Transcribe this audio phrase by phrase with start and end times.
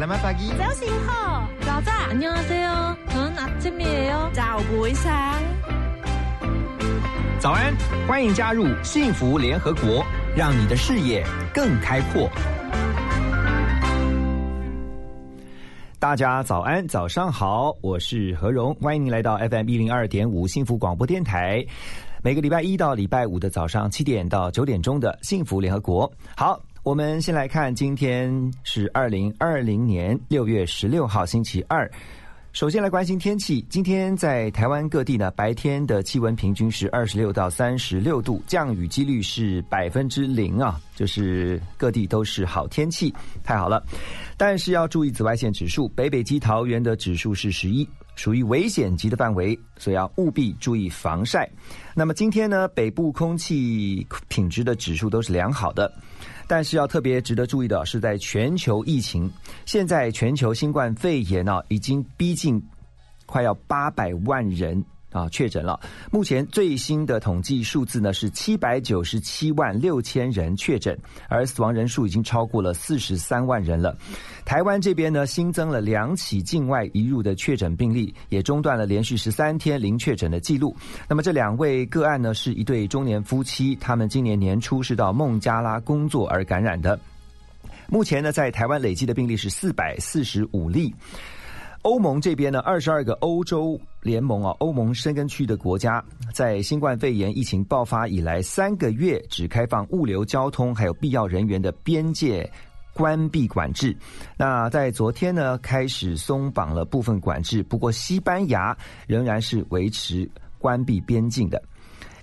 [0.00, 0.48] Selamat pagi.
[0.58, 1.92] Giáo xin hò.早早.
[2.08, 2.96] 안녕하세요.
[3.08, 4.30] 전 아침이에요.
[4.34, 5.42] Chào buổi sáng.
[7.38, 7.74] 早安，
[8.08, 10.04] 欢迎加入幸福联合国，
[10.34, 12.28] 让你的视野更开阔。
[15.98, 21.64] 大家早安，早上好，我是何荣，欢迎您来到 FM 一零二点五幸福广播电台。
[22.22, 26.10] 每个礼拜一到礼拜五的早上七点到九点钟的幸福联合国。
[26.36, 31.89] 好， 我们先来看，今天是二零二零年六月十六号，星期二。
[32.53, 43.13] 首先来关心天气，今天在台湾各地呢，白天的气温平均是二十六到三十六度，降雨几率是百分之零啊，就是各地都是好天气，
[43.43, 43.85] 太好了。
[44.35, 51.49] 但是要注意紫外线指数，北北基桃园的指数是十一，属于危险级的范围，所以要务必注意防晒。
[51.95, 55.91] 那么今天呢，北部空气品质的指数都是良好的。
[56.47, 59.31] 但是要特别值得注意的是，在全球疫情，
[59.65, 62.61] 现在全球新冠肺炎啊，已经逼近
[63.25, 65.79] 快要八百万人啊确诊了。
[66.11, 73.95] 目前最新的统计数字呢是七百九十七万六千人确诊，而死亡人数已经超过了四十三万人了。
[74.45, 80.75] 台湾这边呢新增了两起境外移入的确诊病例，也中断了连续十三天零确诊的记录。
[81.07, 86.99] 那么这两位个案呢是一对中年夫妻，他们今年年初是到孟加拉工作而感染的。
[87.87, 90.93] 目前呢，在台湾累计的病例是四百四十五例。
[91.83, 102.47] 欧盟这边呢，二十二个欧洲联盟啊，欧盟深根区的国家，在新冠肺炎疫情爆发以来三个月，只开放物流、交通还有必要人员的边界
[102.93, 103.97] 关闭管制。
[104.37, 111.61] 那在昨天呢，开始松绑了部分管制，不过西班牙仍然是维持关闭边境的。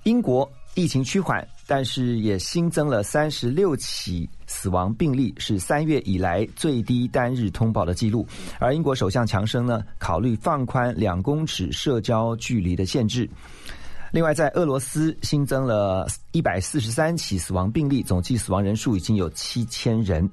[0.04, 8.24] 英国疫情趋缓，但是也新增了三十六起死亡病例，是三月以来最低单日通报的记录。
[8.60, 13.28] 而英国首相强生呢，考虑放宽两公尺社交距离的限制。
[14.12, 20.30] 另外，在俄罗斯新增了一百四十三起死亡病例，总计死亡人数已经有七千人，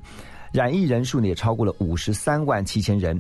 [0.52, 3.19] 染疫人数呢也超过了五十三万七千人。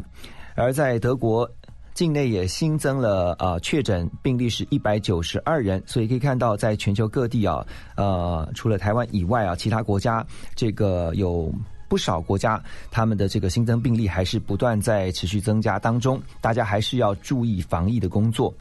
[0.55, 1.49] 而在德国。
[1.95, 10.23] 境内也新增了呃确诊病例是一百九十二人，所以可以看到，在全球各地啊，呃，除了台湾以外啊，其他国家
[10.55, 11.49] 这个有
[11.87, 12.61] 不少国家，
[12.91, 18.53] 他们的这个新增病例还是不断在持续增加当中，大家还是要注意防疫的工作。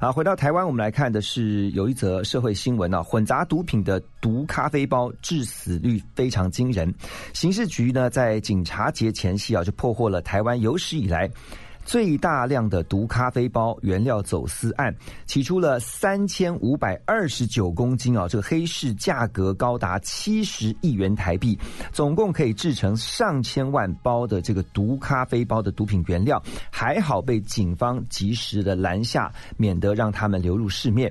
[0.00, 6.90] 啊，回到台湾，我们来看的是有一则社会新闻啊，混杂毒品的毒咖啡包致死率非常惊人，
[7.34, 11.30] 刑事局呢在警察节前夕啊就破获了台湾有史以来。
[11.86, 21.56] 最大量的毒咖啡包原料走私案，起出了三千五百二十九公斤啊，这个黑市价格高达七十亿元台币，
[21.92, 31.10] 总共可以制成上千万包的这个毒咖啡包的毒品原料，还好被警方及时的拦下，免得让他们流入市面。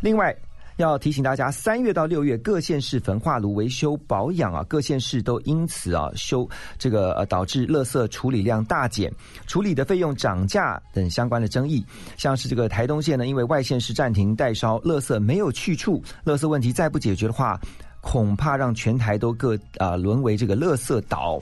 [0.00, 0.34] 另外。
[0.76, 6.48] 要提醒大家，三月到六月各县市焚化炉维修保养啊，各县市都因此啊修
[6.78, 9.12] 这个呃导致垃圾处理量大减，
[9.46, 11.84] 处理的费用涨价等相关的争议。
[12.16, 17.60] 像是这个台东县呢，因为外县市暂停代烧，垃圾没有去处，垃圾问题再不解决的话，
[18.00, 21.40] 恐怕让全台都各啊沦为这个垃圾岛。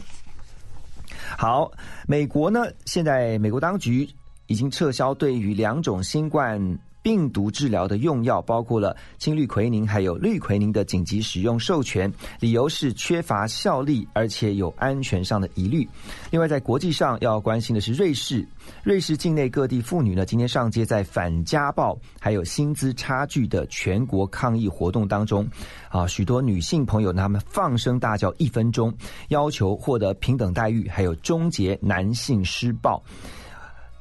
[1.39, 1.73] 好，
[2.07, 4.07] 美国呢，现在美国当局
[4.47, 6.79] 已经撤销对于两种新冠。
[7.03, 15.87] 病毒治疗的用药包括了氢氯喹宁还有氯喹宁的紧急使用授权，理由是缺乏效力，而且有安全上的疑虑。
[16.31, 18.47] 另外，在国际上要关心的是瑞士，
[18.83, 25.49] 瑞士境内各地妇女呢今天上街在反家暴还有薪资差距的全国抗议活动当中，
[25.89, 28.93] 啊，许多女性朋友他们放声大叫一分钟，
[29.29, 33.03] 要求获得平等待遇，还有终结男性施暴。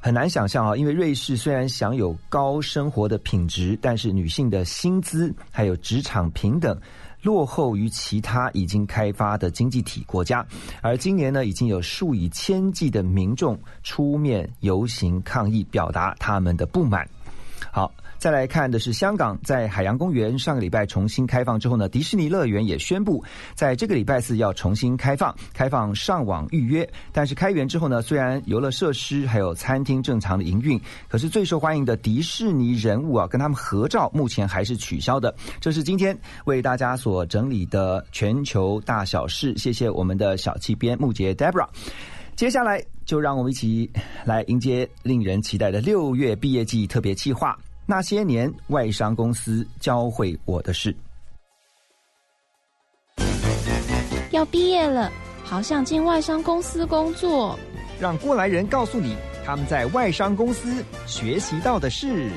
[0.03, 6.75] 很难想象啊，因为瑞士虽然享有高生活的品质，但是女性的薪资还有职场平等
[7.21, 10.43] 落后于其他已经开发的经济体国家。
[10.81, 17.07] 而今年呢，已经有数以千计的民众出面游行抗议，表达他们的不满。
[18.21, 23.23] 再来看的是香港，在海洋公园上个礼拜重新开放之后呢，迪士尼乐园也宣布，
[23.55, 26.87] 在这个礼拜四要重新开放，开放上网预约。
[27.11, 35.33] 但是开园之后呢，虽然游乐设施还有餐厅正常的营运，可是最受欢迎的迪士尼人物啊，跟他们合照目前还是取消的。
[35.59, 36.15] 这是今天
[36.45, 39.57] 为大家所整理的全球大小事。
[39.57, 41.67] 谢谢我们的小气编木杰 Debra。
[42.35, 43.89] 接下来就让我们一起
[44.23, 47.57] 来迎接令人期待的六月毕业季特别计划。
[47.85, 50.95] 那些年，外商公司教会我的事。
[54.31, 55.11] 要毕业了，
[55.43, 57.59] 好想进外商公司工作。
[57.99, 62.31] 让过来人告诉你他们在外商公司学习到的事。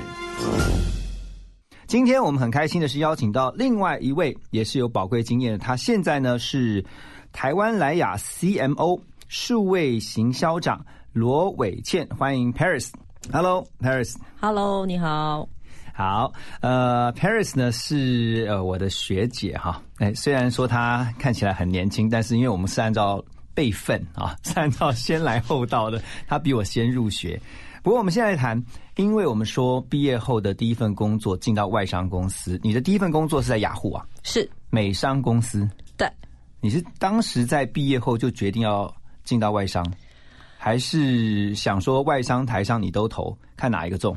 [1.86, 6.84] 今天我们很开心的是邀请到另外一位也是有宝贵经验的，他现在呢是
[7.32, 12.90] 台湾莱雅 CMO 数位行销长罗伟倩，欢迎 Paris。
[13.32, 14.16] Hello Paris。
[14.40, 15.48] Hello，你好。
[15.92, 23.24] 好，呃，Paris 呢是呃我的学姐哈，哎，虽然说她看起来很年轻，但是因为我们是按照
[23.54, 27.40] 辈分啊， 是按照先来后到的，她比我先入学。
[27.82, 28.60] 不过我们现在谈，
[28.96, 35.68] 因为我们说毕业后的第一份工作进到外商公司，你的第一份工作是在雅虎啊，是美商公司。
[35.96, 36.10] 对，
[36.60, 38.92] 你是当时在毕业后就决定要
[39.22, 39.86] 进到外商，
[40.64, 44.16] 还是想说外商台商你都投，看哪一个重？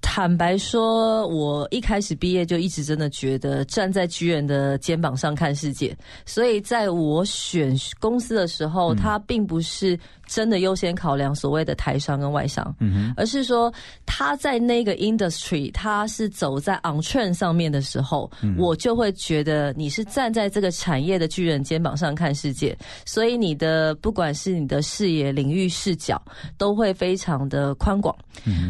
[0.00, 13.72] 坦白说，我一开始毕业就一直真的觉得站在巨人的肩膀上看世界，所以在我选公司的时候，他并不是真的优先考量所谓的台商跟外商，嗯而是说
[14.06, 26.20] 他在那个 industry，他是走在 on trend 上面的时候，我就会觉得你是站在这个产业的巨人肩膀上看世界，所以你的不管是你的视野、领域、视角，
[26.56, 28.14] 都会非常的宽广。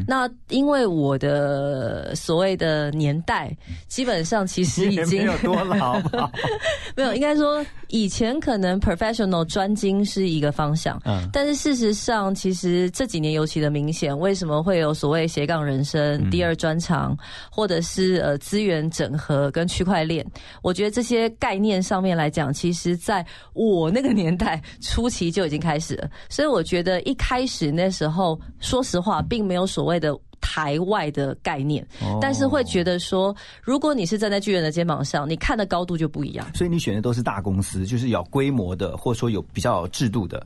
[0.07, 3.55] 那因为我的所谓的年代，
[3.89, 6.01] 基本上其实已经没有多老？
[6.97, 17.17] 没有，应该说以前可能 professional 专精是一个方向，嗯但是事实上，其实这几年尤其的明显，为什么会有所谓斜杠人生、第二专长，
[17.51, 20.25] 或者是呃资源整合跟区块链？
[20.63, 30.17] 我觉得这些概念上面来讲，其实在我那个年代初期就已经开始了，所以我觉得一开始那时候，说实话，并没有所谓的。
[30.41, 36.47] 台外的概念，哦但是会觉得说，如果你是站在巨人的肩膀上，你看的高度就不一样。
[36.55, 40.45] 所以你选的都是大公司，就是有规模的，或者说有比较有制度的。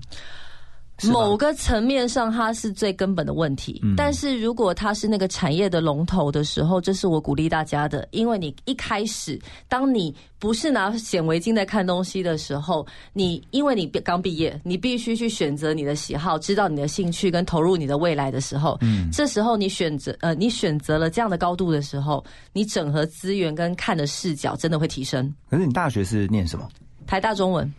[1.11, 3.81] 某个层面上，它是最根本的问题。
[3.83, 25.33] 嗯但是如果它是那个产业的龙头的时候，这是我鼓励大家的，因为你一开始，当你不是拿显微镜在看东西的时候，你因为你刚毕业，你必须去选择你的喜好，知道你的兴趣跟投入你的未来的时候，嗯，这时候你选择呃，你选择了这样的高度的时候，你整合资源跟看的视角真的会提升。
[25.49, 26.69] 可是你大学是念什么？
[27.07, 27.73] 台大中文。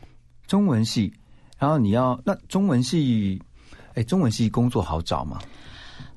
[0.46, 1.12] 中文系，
[1.64, 3.42] 然后你要那中文系，
[3.94, 5.40] 哎，中文系工作好找吗？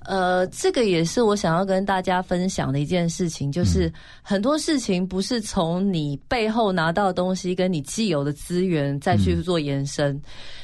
[0.00, 10.20] 呃，这个也是我想要跟大家分享的一件事情，就是很多事情不是从你背后拿到的东西跟你既有的资源再去做延伸，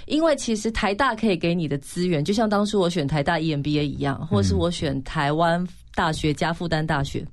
[0.06, 5.64] 因为其实台大可以给你的资源，就像当初我选台大 E EMBA 一样，或是我选台湾
[5.94, 7.24] 大学加复旦大学，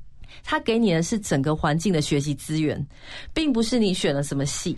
[0.43, 2.87] 它给你的是整个环境的学习资源，
[3.33, 4.77] 并不是你选了什么系。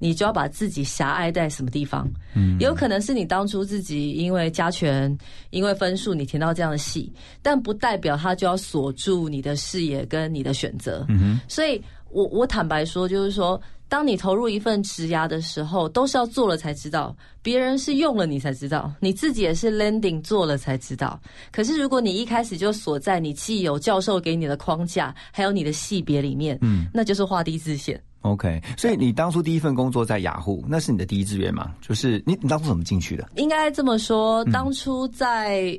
[0.00, 2.10] 你就要把自己狭隘在什么地方？
[2.34, 5.16] 嗯，有可能是你当初自己因为加权、
[5.50, 7.12] 因为分数，你填到这样的系，
[7.42, 11.06] 但不代表他就要锁住你的视野跟你的选择。
[11.08, 11.80] 嗯哼，所以
[12.10, 21.20] 我我坦白说，就是说，当你投入一份职涯的时候，都是要做了才知道，别人是用了你才知道，你自己也是 landing 做了才知道。
[21.52, 28.00] 可是如果你一开始就锁在你既有教授给你的框架，还有你的系别里面，嗯，那就是画地自限。
[28.22, 31.74] OK，所以你当初第一份工作在雅虎，那是你的第一志愿吗？
[31.80, 33.28] 就是你你当初怎么进去的？
[33.36, 35.78] 应该这么说，当初在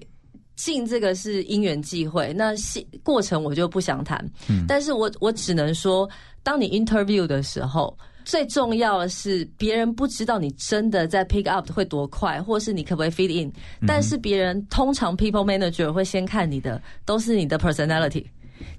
[0.56, 4.26] 进这个是因缘际会，那细过程我就不想谈。
[4.68, 6.10] 但是我我只能说，
[6.44, 7.98] 当你 interview 的时候。
[8.24, 13.52] 最重要的是，别人不知道你真的在 pick up 会多快，或是你可不可以 fit in。
[13.88, 18.24] 但是别人通常 people manager 会先看你的，都是你的 personality。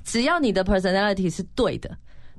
[0.04, 1.90] 只要你的 personality 是对的，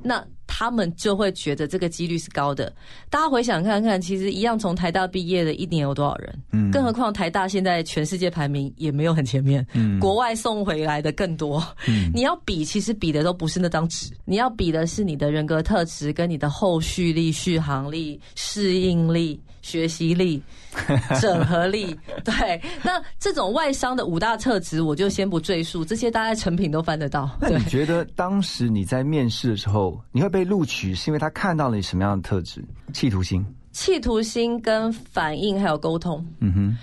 [0.01, 0.25] 那
[0.55, 2.71] 他们就会觉得这个几率是高的。
[3.09, 6.31] 大家回想看看，其实一样从台大毕业的一年有多少人？
[6.51, 11.65] 嗯，更何况台大现在全世界排名也没有很前面，嗯，国外送回来的更多。
[11.87, 19.41] 嗯，你要比，其实比的都不是那张纸，你要比的是你的人格特质跟你的后续力、续航力、适应力。
[19.63, 20.43] 学习力、
[21.21, 27.29] 整合力，对，那这种外商的五大特质，我就先不赘述，这些大家成品都翻得到。
[27.39, 32.63] 那你觉得当时你在面试的时候，你会被录取，是因为他看到了你什么样的特质？
[32.93, 33.45] 企图心。
[33.71, 36.77] 企图心跟反应还有沟通，嗯哼，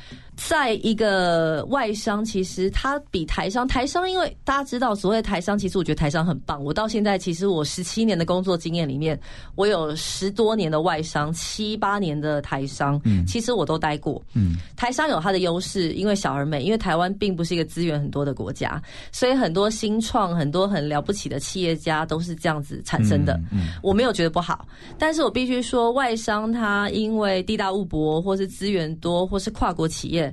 [0.49, 6.64] 在一个外商，其实他比台商，台商因为大家知道，所谓台商，其实我觉得台商很棒。
[6.64, 9.18] 我到现在，其实我十七年的工作经验里面，
[9.54, 14.20] 我有十多年的外商，七八年的台商，嗯，其实我都待过。
[14.32, 18.82] 嗯，台商有它的优势，因为小而美，因为台湾并不是一个资源很多的国家，
[19.12, 23.38] 所以很多新创、很多很了不起的企业家都是这样子产生的。
[23.52, 24.66] 嗯，我没有觉得不好，
[24.99, 30.29] 但是我必须说，外商它因为地大物博，或是资源多，或是跨国企业。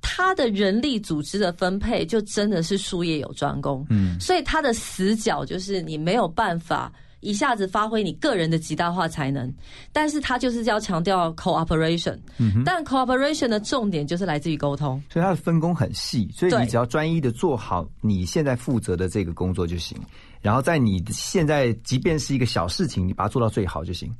[0.00, 6.90] 他的人力组织的分配就真的是术业有专攻，嗯，所以他的死角就是你没有办法
[7.20, 9.52] 一下子发挥你个人的极大化才能，
[9.92, 19.98] 但是他就是要强调 cooperation，嗯，但 cooperation 的重点就是来自于沟通，所以他的分工很细，所以你只要专一的做好你现在负责的这个工作就行，
[20.40, 24.10] 然后在你现在即便是一个小事情，你把它做到最好就行。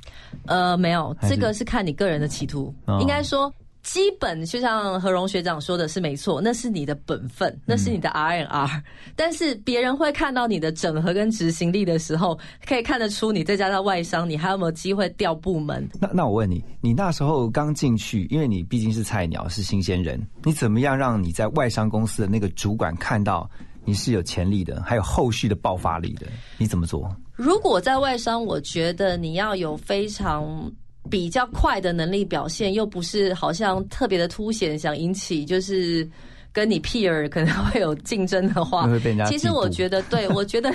[0.45, 3.51] 呃，没有，这个是看你个人的企图，应该说。
[3.83, 8.83] 基本就像何荣学长说的是没错，那是你的本分，那是你的 R N R。
[9.15, 15.89] 但是别人会看到你的整合跟执行力的时候，可以看得出你再加上外商，你还有没有机会调部门？
[15.99, 23.49] 那那我问你，你那时候刚进去，因为你毕竟是菜鸟，是新鲜人，你怎么样让你在外商公司的那个主管看到
[23.83, 26.27] 你是有潜力的，还有后续的爆发力的？
[26.59, 27.09] 你怎么做？
[27.35, 30.71] 如果在外商，我觉得你要有非常。
[31.11, 36.09] 比较快的能力表现，又不是好像特别的凸显，想引起就是
[36.53, 38.87] 跟你 peer 可能会有竞争的话，
[39.27, 40.73] 其实我觉得，对我觉得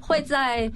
[0.00, 0.70] 会在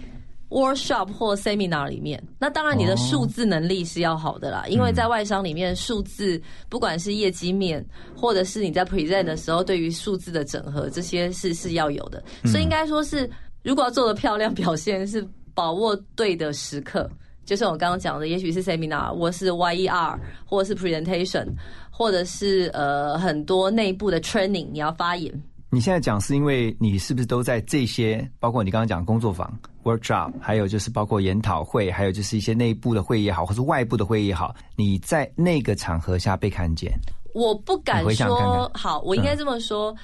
[0.48, 2.22] workshop 或 seminar 里面。
[2.38, 7.84] 那当然，你的数字能力是要好的啦，因为在外商里面，数字不管是业绩面，
[8.16, 12.22] 或者是你在 present 的时候，对于数字的整合，这些是是要有的。
[12.44, 13.28] 所以应该说是，
[13.62, 17.08] 如果要做的漂亮，表现是把握对的时刻。
[17.44, 21.46] 就是我刚刚讲的，也许是 seminar，或是 YER，或者是 presentation，
[21.90, 25.32] 或者是呃很多内部的 training，你要发言。
[25.70, 36.92] 你现在讲是因为你是不是都在这些，包括你刚刚讲工作坊 workshop，还有就是包括研讨会，还有就是一些内部的会议也好，或是外部的会议也好，你在那个场合下被看见。
[37.34, 39.94] 我不敢说好，我应该这么说，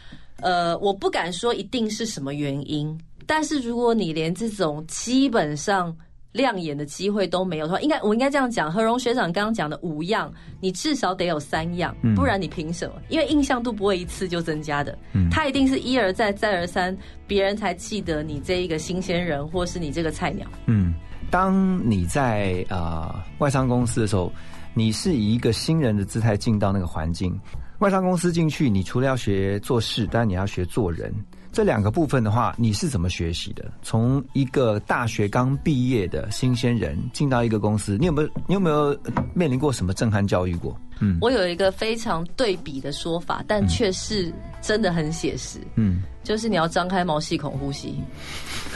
[0.41, 5.97] 呃，我不敢说一定是什么原因，但是如果你连这种基本上。
[6.33, 8.71] 亮眼的机会都没有的话，应该我应该这样讲。
[8.71, 12.95] 何荣学长刚刚讲的五样，你至少得有三样，不然你凭什么？
[13.09, 14.97] 因为印象度不会一次就增加的，
[15.31, 20.47] 他一定是一而再再而三，别人才记得你这一个新鲜人，或是你这个菜鸟。
[20.67, 20.95] 嗯，
[21.31, 24.31] 当你在啊外商公司的时候，
[24.75, 27.39] 你是以一个新人的姿态进到那个环境。
[27.79, 31.13] 外商公司进去，你除了要学做事，当然你要学做人。
[31.53, 33.65] 这两个部分的话，你是怎么学习的？
[33.83, 38.97] 从一个大学刚毕业的新鲜人进到一个公司，你有没有你有没有
[39.35, 40.79] 面临过什么震撼教育过？
[41.01, 45.59] 嗯，我有一个非常对比的说法，但却是真的很写实。
[45.77, 47.95] 嗯，就是你要张开毛细孔呼吸。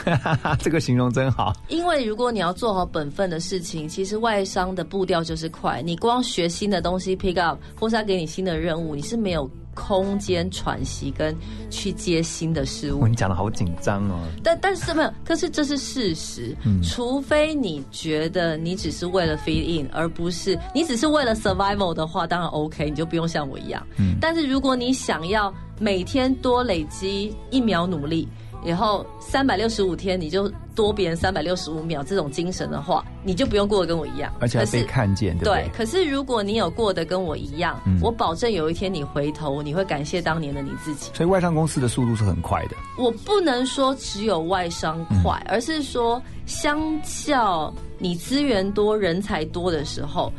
[0.58, 1.52] 这个形容真好。
[1.68, 5.80] 因为如果你要做好本分的事情，其实外商的步调就是快。
[5.82, 9.48] 你光学新的东西 pick up，或是他给你新的任务，你是没有。
[9.74, 11.34] 空间喘息跟
[11.70, 14.20] 去接新的事物，你讲的好紧张哦。
[14.42, 16.54] 但但是没有，可是这是事实。
[16.66, 23.84] 嗯除非你觉得你只是为了 feed in，而不是你只是为了 survival 的话，当然 OK，你就不用像我一样。
[24.20, 28.28] 但是如果你想要每天多累积一秒努力。
[28.64, 35.70] 然后三百六十五天，你就多别人三百六十五秒，这种精神的话，你就不用过得跟我一样，而且还被看见，对对？
[35.76, 41.10] 可是如果你有过得跟我一样，我保证有一天你回头，你会感谢当年的你自己。
[41.12, 42.76] 所以外商公司的速度是很快的。
[42.96, 50.32] 我不能说只有外商快，而是说相较你资源多、人才多的时候，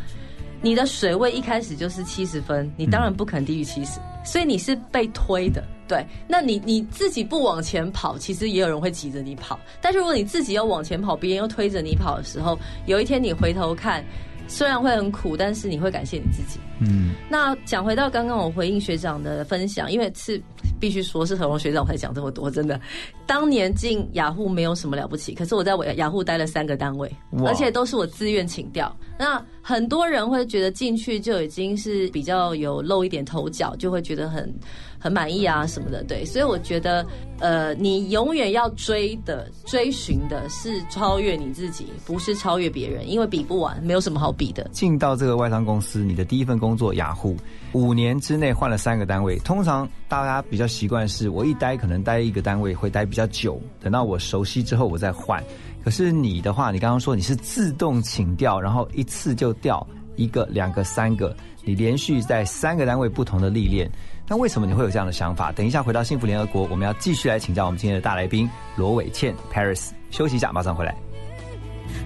[0.63, 5.62] 你的水位一开始就是七十分，你当然不肯低于七十，所以你是被推的。
[5.89, 9.60] 对，那你你自己不往前跑，其实也有人会挤着你跑。
[9.82, 14.01] 但是如果你自己要往前跑，别人又推着你跑的时候，有一天你回头看，
[14.48, 16.62] 虽然会很苦，但是你会感谢你自己。
[16.88, 20.42] 嗯，那讲回到刚刚我回应学长的分享，因为是
[20.80, 22.80] 必须说是何龙学长才讲这么多，真的。
[23.25, 27.10] 当年进雅虎没有什么了不起，可是我在雅虎待了三个单位，
[27.46, 28.94] 而且都是我自愿请调。
[29.18, 34.54] 那很多人会觉得进去就已经是比较有露一点头角，就会觉得很。
[35.00, 37.06] 很满意啊，什么的，对，所以我觉得，
[37.42, 44.63] 呃，你永远要追的、追寻的是超越你自己，不是超越别人，因为比不完，没有什么好比的。
[44.72, 47.38] 进到这个外商公司，你的第一份工工作雅虎，
[47.74, 55.44] 五年之内换了三个单位，通常大家比较习惯是，我一待可能待一个单位会待比较久，等到我熟悉之后我再换。
[55.84, 59.86] 可是你的话，你刚刚说你是自动请调，然后一次就调。
[60.15, 63.89] 一个、两个、三个，你连续在三个单位不同的历练。
[64.27, 65.51] 那为什么你会有这样的想法？
[65.51, 69.89] 等一下回到幸福联合国，我们要继续来请教我们今天的大来宾罗伟倩 Paris。
[70.12, 70.96] 休息一下，马上回来。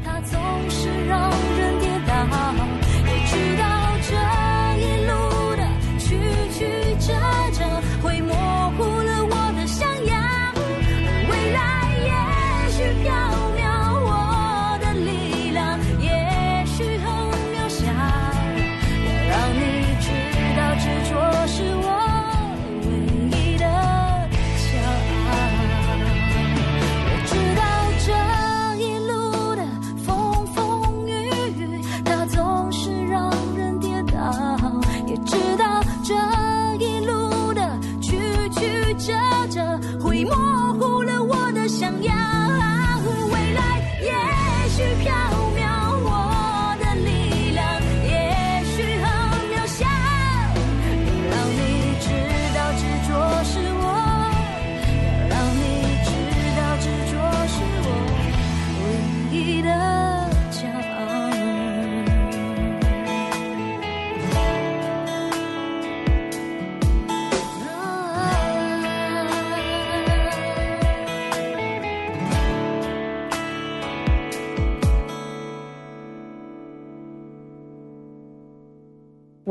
[0.05, 0.39] 它总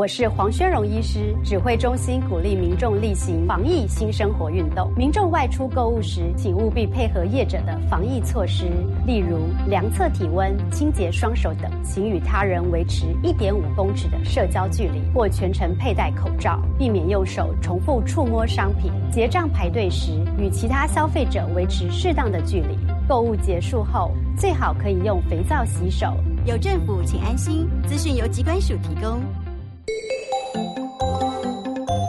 [0.06, 4.88] 我是黄宣荣医师，指挥中心鼓励民众例行防疫新生活运动。
[4.96, 8.66] 民众外出购物时，请务必配合业者的防疫措施，
[9.04, 18.92] 例如量测体温、清洁双手等，请与他人维持一点五公尺的社交距离，或全程佩戴口罩，避免用手重复触摸商品。
[19.10, 22.78] 结账排队时，与其他消费者维持适当的距离。
[23.08, 26.14] 购物结束后，最好可以用肥皂洗手。
[26.44, 27.68] 有政府，请安心。
[27.88, 29.20] 资讯由机关署提供。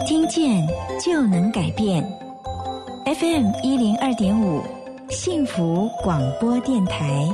[0.07, 0.65] 听见
[1.03, 2.03] 就能改变。
[3.05, 4.61] FM 一零二点五，
[5.09, 7.27] 幸福广播电台。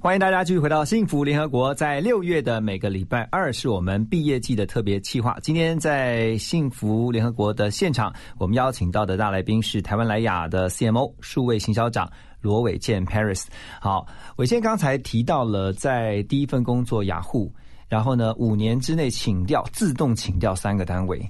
[0.00, 5.38] 欢迎大家继续回到幸福联合国，在六月的每个礼拜二是我们毕业季的特别企划。
[5.40, 13.44] 今天在幸福联合国的现场，我们邀请到的大来宾是台湾莱雅的 CMO 数位行销长罗伟健 Paris。
[13.80, 14.04] 好，
[14.38, 17.52] 伟健刚才提到了在第一份工作雅虎，
[17.92, 21.20] 然后呢五年之内请调自动请调三个单位，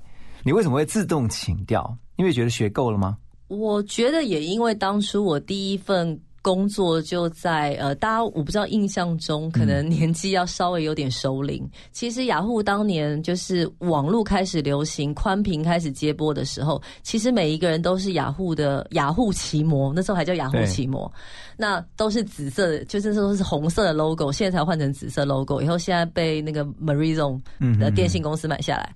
[0.44, 1.92] 你为什么会自动请调？
[2.14, 3.16] 因为觉得学够了吗？
[3.48, 11.68] 我觉得也因为当初我第一份工作就在呃，大家我不知道印象中可能年纪要稍微有点熟龄。
[11.90, 21.12] 其实雅虎当年就是网络开始流行，宽屏开始接播的时候，其实每一个人都是雅虎的雅虎奇摩，那时候还叫雅虎奇摩，
[21.56, 27.40] 那都是紫色的，就是都是红色的 logo，现在才换成紫色 logo，以后现在被那个 Marizon
[27.78, 28.94] 的电信公司买下来。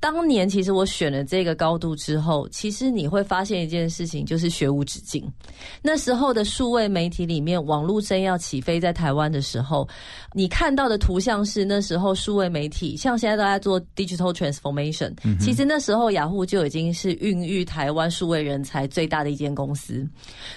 [0.00, 5.24] 当年其实我选了这个高度之后，其实你会发现一件事情，就是学无止境。
[5.80, 9.88] 那时候的数位媒体里面，网络真要起飞在台湾的时候，
[10.32, 20.04] 你看到的图像是那时候数位媒体，像现在都在做 digital transformation，、其实那时候雅虎就已经是孕育台湾数位人才最大的一间公司。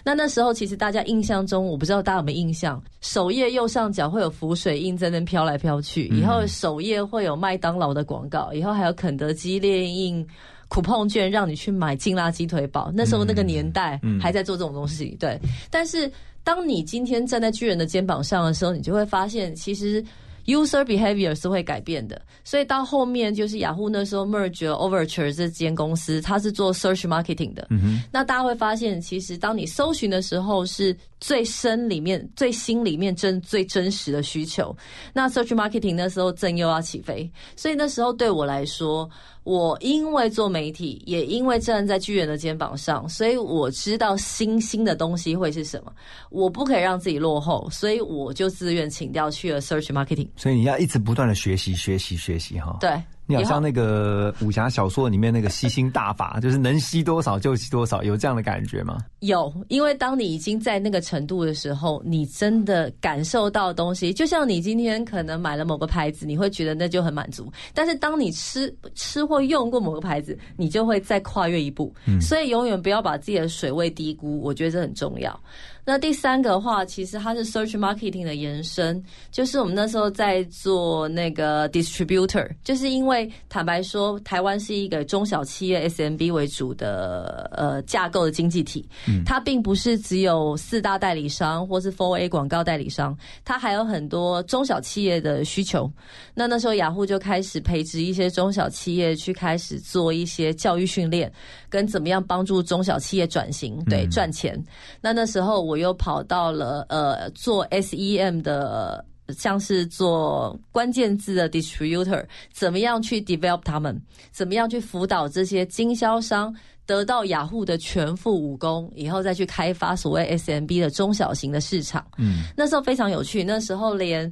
[0.04, 10.24] 那那时候其实大家印象中，我不知道大家有没有印象，首页右上角会有浮水印在那飘来飘去，以后首页会有麦当劳的广告，以后还有肯德基列印。
[10.68, 15.40] coupon 券让你去买劲辣鸡腿堡，那时候那个年代还在做这种东西，对。
[15.70, 16.12] 但是
[16.44, 20.04] 当你今天站在巨人的肩膀上的时候，你就会发现，其实
[20.48, 22.20] user behavior 是会改变的。
[22.44, 27.68] 所以到后面就是雅虎那时候 merge Overture 这间公司，它是做 search marketing 的。
[28.12, 34.76] 那大家会发现，其实当你搜寻的时候，是最深里面、最心里面真最真实的需求。
[35.12, 39.10] 那 search marketing 那时候正又要起飞，所以那时候对我来说。
[39.46, 45.94] 我因为做媒体，也因为站在巨人的肩膀上，所以我知道新兴的东西会是什么。
[46.32, 50.28] 我不可以让自己落后，所以我就自愿请调去了 search marketing。
[50.36, 52.76] 所以你要一直不断的学习、学习、学习哈。
[52.80, 52.90] 对。
[53.28, 58.98] 你好像那个武侠小说里面那个吸星大法， 就是能吸多少就吸多少，有这样的感觉吗？
[59.20, 67.52] 有，因为当你已经在那个程度的时候，你真的感受到东西，就像你今天可能买了某个牌子，你会觉得那就很满足。
[67.74, 71.94] 但是当你吃吃或用过某个牌子，你就会再跨越一步。
[72.06, 75.40] 嗯、所以永远不要把自己的水位低估，我觉得这很重要。
[75.86, 88.84] 那第三个的话，其实它是 search marketing 的延伸，就是我们那时候在做那个 distributor，就是因为坦白说，台湾是一个中小企业 SMB 为主的呃架构的经济体，
[89.26, 95.92] 它并不是只有四大代理商或是 Four A 广告代理商，它还有很多中小企业的需求。
[96.34, 101.32] 那那时候雅虎就开始培植一些中小企业，去开始做一些教育训练，
[101.70, 104.60] 跟怎么样帮助中小企业转型，对赚钱。
[105.00, 114.00] 那那时候我又跑到了呃做 SEM 的，像是做关键字的 distributor，怎么样去 develop 他们，
[114.32, 122.06] 怎么样去辅导这些经销商得到雅虎的全副武功，以后再去开发所谓 SMB 的中小型的市场。
[122.18, 124.32] 嗯，那时候非常有趣，那时候连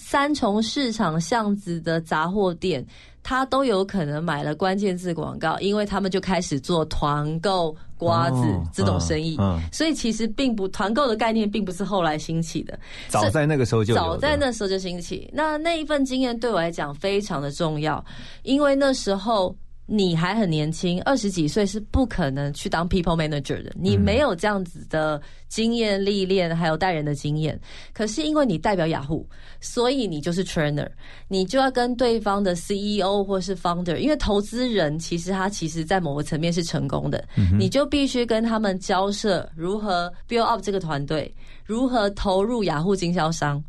[0.00, 2.84] 三重市场巷子的杂货店。
[3.22, 9.36] 他都有可能买了关键字广告，因为他们就开始做团购瓜子这种生意，
[9.70, 15.28] 所以其实并不团购的概念并不是后来兴起的，早在那个时候就早在那时候就兴起。
[15.34, 18.02] 那那一份经验对我来讲非常的重要，
[18.42, 19.54] 因为那时候。
[19.92, 23.72] 你还很年轻，二十几岁是不可能去当 people manager 的。
[23.74, 27.60] 你没有这样子的经验历练，还有带人的经验。
[27.92, 29.28] 可是因为你代表雅虎，
[29.60, 30.88] 所以你就是 trainer，
[31.26, 37.26] 你就要跟对方的 CEO 或是 founder，因为投资人其实他其实在某个层面是成功的，
[37.58, 43.60] 你就必须跟他们交涉如何 build up 这个团队，如何投入雅虎经销商。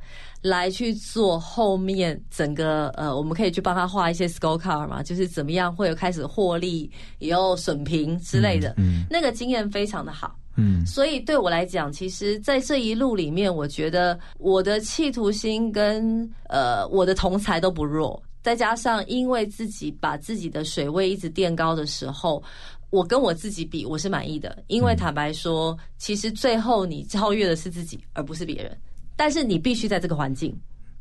[0.42, 22.42] 来去做后面整个呃，我们可以去帮他画一些 scorecard 嘛，就是怎么样会有开始获利，也有损平之类的，嗯，那个经验非常的好，嗯，所以对我来讲，其实，在这一路里面，我觉得我的企图心跟呃我的同才都不弱，再加上因为自己把自己的水位一直垫高的时候，
[22.90, 28.76] 我跟我自己比，我是满意的，因为坦白说，其实最后你超越的是自己，而不是别人。
[29.22, 30.52] 但是你必须在这个环境，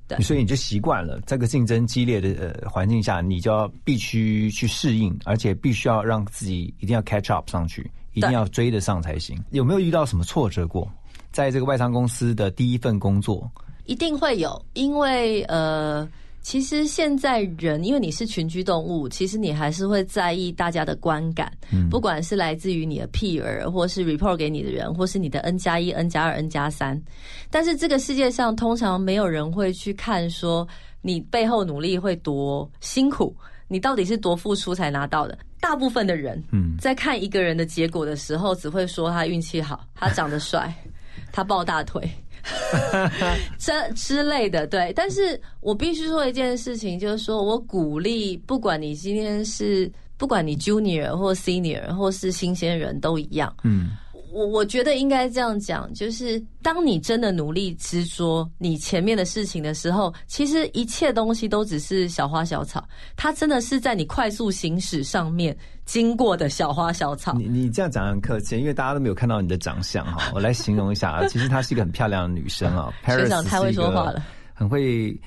[0.07, 9.43] 对，所以你就习惯了这个竞争激烈的呃环境下，你就要必须去适应，而且必须要让自己一定要 catch up 上去，一定要追得上才行。
[9.53, 10.87] 有没有遇到什么挫折过？
[11.33, 13.51] 在这个外商公司的第一份工作，
[13.87, 16.07] 一定会有，因为呃。
[16.43, 21.53] 其实现在人，因为你是群居动物，其实你还是会在意大家的观感，
[21.91, 27.01] 不管是来自于你的 peer，或是 report 给你的人，或是你的 n 加一、n 加二、n 加三。
[27.51, 30.67] 但是这个世界上通常没有人会去看说
[31.03, 33.37] 你背后努力会多辛苦，
[33.69, 35.39] 你到底是多付出才拿到的。
[35.61, 40.75] 大部分的人，嗯，在看一个人的结果的时候，只会说他运气好，他长得帅，
[41.31, 42.11] 他抱大腿。
[43.59, 53.91] 这之类的，对，但是我必须说一件事情，就是说我鼓励，不管你今天是，不管你 junior 或 senior 或是新鲜人都一样，嗯。
[54.33, 62.87] 我我觉得应该这样讲，就是当你真的努力执着你前面的事情的时候，其实一切东西都只是小花小草。
[63.17, 67.33] 它真的是在你快速行驶上面经过的小花小草。
[67.35, 70.31] 你你这样讲很客气，因为大家都没有看到你的长相哈。
[70.35, 72.93] 我来形容一下啊，其实她是一个很漂亮的女生啊。
[73.07, 74.23] 学长太会说话了，
[74.55, 75.19] 很会。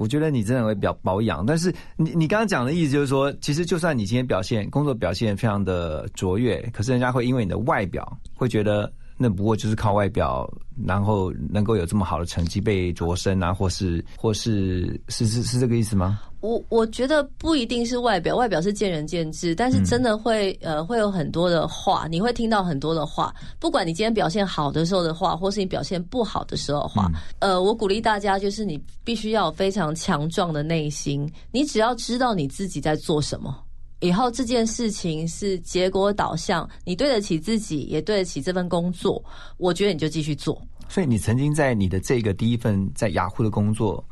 [0.00, 8.90] 我觉得你真的会比较保养，但是你你刚刚讲的意思就是说，其实就算你今天表现工作表现非常的卓越，可是人家会因为你的外表会觉得。
[9.22, 10.50] 那不过就是靠外表，
[10.86, 16.18] 然后能够有这么好的成绩被擢升啊，或是或是是是是这个意思吗？
[16.40, 33.54] 我我觉得不一定是外表，外表是见仁见智，但是真的会呃会有很多的话，你会听到很多的话，不管你今天表现好的时候的话，或是你表现不好的时候的话，呃，我鼓励大家就是你必须要有非常强壮的内心，你只要知道你自己在做什么。
[34.00, 39.22] 以后这件事情是结果导向，你对得起自己，也对得起这份工作，
[39.58, 40.60] 我觉得你就继续做。
[40.88, 44.04] 所以你曾经在你的这个第一份在雅虎的工作，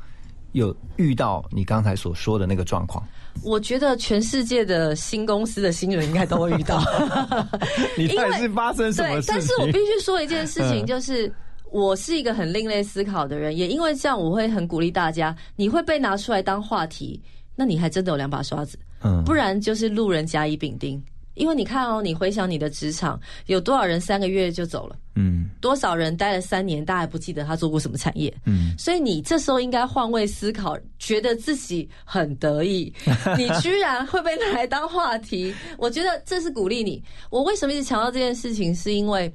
[0.53, 3.03] 有遇到你刚才所说的那个状况？
[3.43, 6.83] 我觉得全世界的新公司的新人应该都会遇到。
[7.97, 9.35] 你到底是发生什么事情？
[9.35, 11.33] 但是我必须说一件事情，就是
[11.71, 17.21] 我是一个很另类思考的人，也因为这样，我会很鼓励大家，你会被拿出来当话题，
[17.57, 18.79] 那你还真的有两把刷子。
[19.03, 21.03] 嗯，不然就是路人甲乙丙丁，
[21.35, 24.97] 因为你看哦，你回想你的职场，有多少人三个月就走了？
[25.15, 28.33] 嗯，多少人待了三年，大家还不记得他做过什么产业？
[28.45, 32.93] 嗯，所以你这时候应该换位思考，觉得自己很得意，
[33.37, 37.03] 你居然会被拿来当话题，我觉得这是鼓励你。
[37.31, 38.73] 我为什么一直强调这件事情？
[38.75, 39.33] 是因为，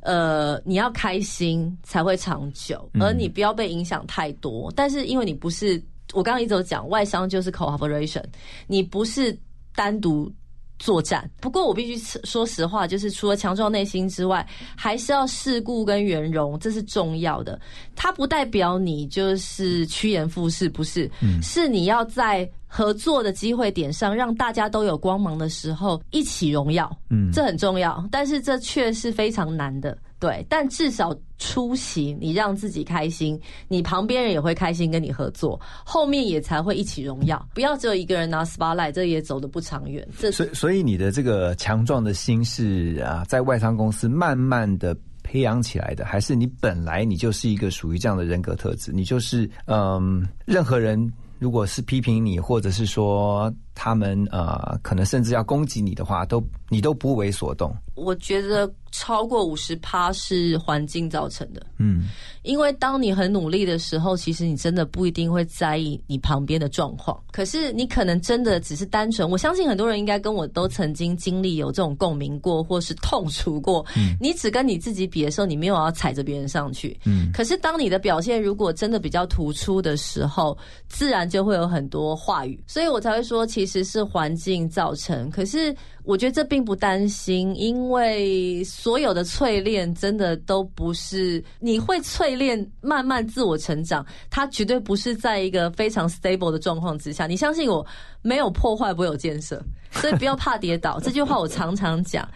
[0.00, 4.72] 呃，你要开心才会长久，而你不要被影响太多。
[4.74, 5.80] 但是因为你不是。
[6.12, 8.24] 我刚刚一直有讲外商就是 cooperation，
[8.66, 9.36] 你不是
[9.74, 10.32] 单独
[10.78, 11.30] 作战。
[11.40, 14.46] 不过我必须说实话，就是除了强壮内心之外，
[14.76, 17.60] 还是要世故跟圆融，这是重要的。
[17.94, 21.10] 它不代表你就是趋炎附势，不是，
[21.42, 26.90] 是你要在合作的机会点上，让大家都有光芒的时候一起荣耀。
[27.10, 29.96] 嗯，这很重要，但是这却是非常难的。
[30.20, 37.42] 对，但至少出席，你让自己开心，你旁边人也会开心跟你合作，后面也才会一起荣耀。
[37.54, 40.06] 不要只有一个人拿 spotlight，这也走得不长远。
[40.18, 48.92] 这所以，所以你的这个强壮的心是啊，在外商公司慢慢的培养起来的，还是你本来你就是一个属于这样的人格特质？
[48.92, 57.74] 你就是嗯，任何人如果是批评你，或者是说他们呃，可能甚至要攻击你的话，都你都不为所动。
[57.94, 58.70] 我觉得。
[58.92, 62.08] 超过五十趴是环境造成的，嗯，
[62.42, 67.20] 因为当你很努力的时候，其实你真的不一定会在意你旁边的状况。
[67.30, 73.86] 可是你可能真的只是单纯，我相信很多人应该跟我都曾经经历有这种共鸣过，或是痛楚过。
[73.96, 76.98] 嗯，你只跟你自己比的时候，你没有要踩着别人上去。
[77.04, 80.56] 嗯，可是当你的表现如果真的比较突出的时候，
[80.88, 85.30] 自然就会有很多话语，所以我才会说其实是环境造成。
[85.30, 85.74] 可是。
[86.02, 97.26] 我觉得这并不担心，因为所有的淬炼真的都不是你会淬炼，慢慢自我成长，它绝对不是在一个非常 stable 的状况之下。
[97.26, 97.86] 你相信我，
[98.22, 99.62] 没有破坏不会有建设，
[99.92, 100.98] 所以不要怕跌倒。
[100.98, 102.26] 这句话我常常讲，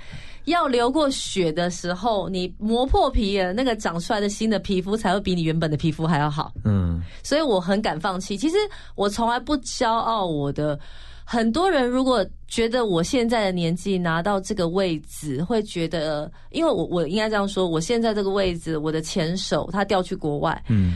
[0.45, 6.53] 要流过血的时候，你磨破皮了，那个长出来的新的皮肤才会比你原本的皮肤还要好。
[6.67, 8.37] 嗯，所以我很敢放弃。
[8.37, 8.57] 其实
[8.97, 10.79] 我从来不骄傲我的。
[11.25, 20.95] 很多人如果觉得我现在的年纪拿到这个位置，会觉得，因为我我应该这样说，我现在这个位置，我的前手他调去国外，嗯，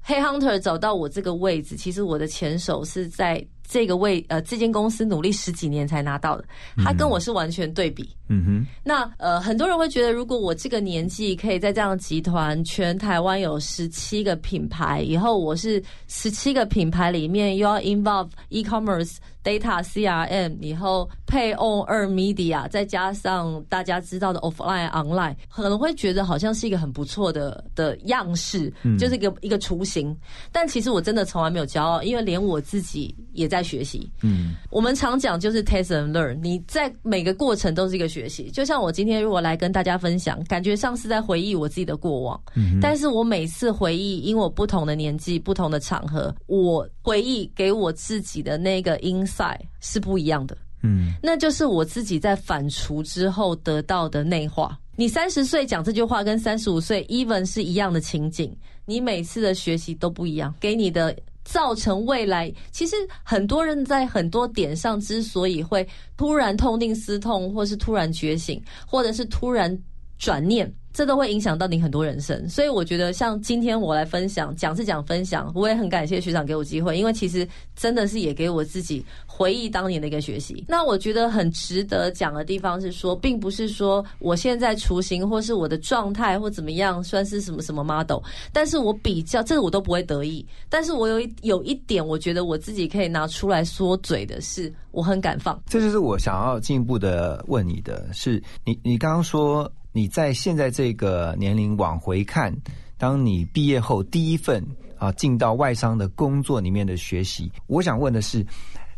[0.00, 3.44] 黑 hunter 找到我这个位置，其实我的前手是在。
[3.66, 6.44] 这个位呃，这间公司努力十几年才拿到的，
[6.76, 8.08] 他跟我是完全对比。
[8.28, 30.16] 嗯哼，那呃，很多人会觉得，如果我这个年纪可以在这样的集团，全台湾有十七个品牌，以后我是十七个品牌里面又要 involve e-commerce、data、CRM，以后配 on 二 media，再加上大家知道的 offline、online，可能会觉得好像是一个很不错的的样式，就是一个一个雏形。
[30.50, 33.53] 但其实我真的从来没有骄傲，因为连我自己也。
[33.54, 38.50] 在学习，嗯，我们常讲就是 test and learn，你在每个过程都是一个学习。
[38.50, 54.76] 就像我今天如果来跟大家分享，感觉像是在回忆我自己的过往，嗯，但是我每次回忆，因为我不同的年纪、不同的场合，我回忆给我自己的那个 insight 是不一样的，嗯，那就是我自己在反刍之后得到的内化。
[54.96, 58.52] 你三十岁讲这句话，跟三十五岁 even 是一样的情景，
[58.84, 61.16] 你每次的学习都不一样，给你的。
[61.44, 69.78] 造成未来，其实很多人在很多点上之所以会突然痛定思痛，或是突然觉醒，或者是突然
[70.18, 70.72] 转念。
[70.94, 80.64] 这都会影响到你很多人生，所以我觉得像今天我来分享，讲是讲分享，我也很感谢学长给我机会，因为其实真的是也给我自己回忆当年的一个学习。
[80.68, 95.60] 那我觉得很值得讲的地方是说，并不是说我现在雏形或是我的状态或怎么样算是什么什么 model，但是我比较这个我都不会得意，但是我有一有一点，我觉得我自己可以拿出来说嘴的是，我很敢放。
[95.66, 99.68] 这就是我想要进一步的问你的是，你你刚刚说。
[99.96, 102.52] 你在现在这个年龄往回看，
[102.98, 104.60] 当你毕业后第一份
[104.98, 108.44] 啊进到外商的工作里面的学习，我想问的是，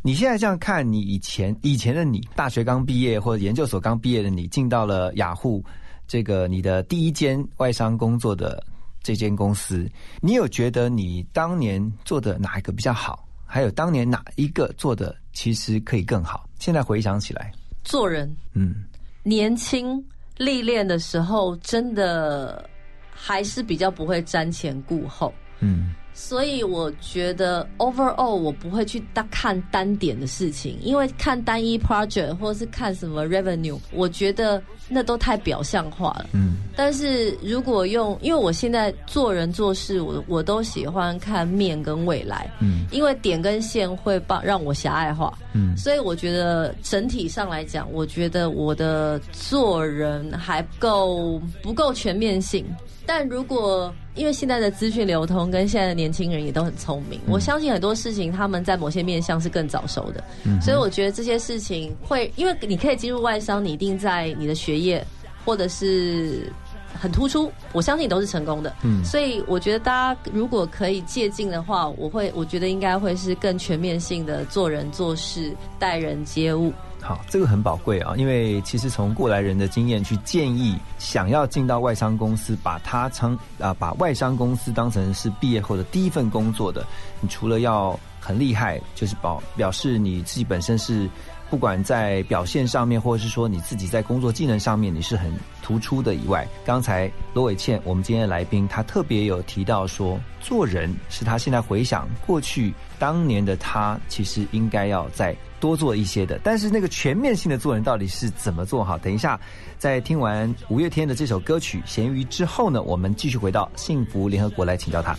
[0.00, 5.62] 你现在这样看你以前以前的你，大学刚毕业或者研究所刚毕业的你，进到了雅虎
[6.08, 8.64] 这个你的第一间外商工作的
[9.02, 9.86] 这间公司，
[10.22, 13.28] 你有觉得你当年做的哪一个比较好？
[13.44, 16.48] 还有当年哪一个做的其实可以更好？
[16.58, 17.52] 现在回想起来，
[17.84, 18.76] 做人，嗯，
[19.22, 20.02] 年轻。
[20.36, 22.68] 历练的时候，真的
[23.10, 25.32] 还是比较不会瞻前顾后。
[25.60, 25.90] 嗯。
[26.18, 36.30] 所以我觉得，overall 我不会去单看单点的事情，因为看单一 project 或是看什么 revenue，我觉得那都太表象化了。
[36.32, 36.56] 嗯。
[36.74, 42.50] 但是如果用，因为我现在做人做事，我我都喜欢看面跟未来。
[42.60, 42.86] 嗯。
[42.90, 45.36] 因为点跟线会帮让我狭隘化。
[45.52, 45.76] 嗯。
[45.76, 52.64] 所以我觉得整体上来讲，我觉得我的做人还不够不够全面性。
[53.06, 60.24] 但如果因为现在的资讯流通跟现在的年轻人也都很聪明，我相信很多事情他们在某些面向是更早熟的，
[60.60, 65.06] 所以我觉得这些事情会，因为你可以进入外商，你一定在你的学业
[65.44, 66.50] 或者是
[66.98, 68.74] 很突出，我相信你都是成功的。
[68.82, 76.72] 嗯所以我觉得大家如果可以借鉴的话，我会我觉得应该会是更全面性的做人做事、待人接物。
[77.06, 86.84] 好，这个很宝贵啊，因为其实从过来人的经验去建议，想要进到外商公司，把它称啊，把外商公司当成是毕业后的第一份工作的，
[87.20, 91.08] 你除了要很厉害，就是表表示你自己本身是
[91.48, 106.38] 不管在表现上面，或者是说你自己在工作技能上面你是很突出的以外，刚才罗伟倩，我们今天的来宾，他特别有提到说，做人是他现在回想过去当年的他，其实应该要在多做一些的。
[106.44, 108.96] 但是那个全面性的做人到底是怎么做好？
[108.98, 109.40] 等一下，
[109.78, 115.16] 在听完五月天的这首歌曲《咸鱼》之后呢，我们继续回到幸福联合国来请教他。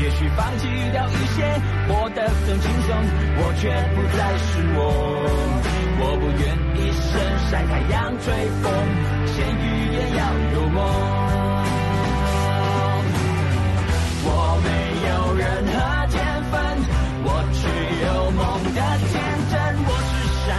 [0.00, 1.44] 也许放弃掉一些，
[1.86, 2.88] 活得更轻松，
[3.36, 4.78] 我却不再是我。
[6.02, 6.42] 我不愿
[6.74, 7.10] 一生
[7.50, 8.24] 晒太阳吹
[8.62, 8.64] 风，
[9.26, 10.20] 咸鱼也要
[10.54, 10.78] 有梦。
[14.22, 14.28] 我
[14.64, 14.68] 没
[15.40, 15.72] 任何
[16.12, 16.20] 天
[16.52, 16.52] 分，
[17.24, 17.64] 我只
[18.04, 18.44] 有梦
[18.76, 19.16] 的天
[19.48, 19.56] 真。
[19.88, 20.12] 我是
[20.44, 20.52] 山，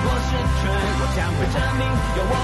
[0.00, 0.64] 我是蠢，
[0.96, 1.84] 我将会证明
[2.16, 2.34] 有我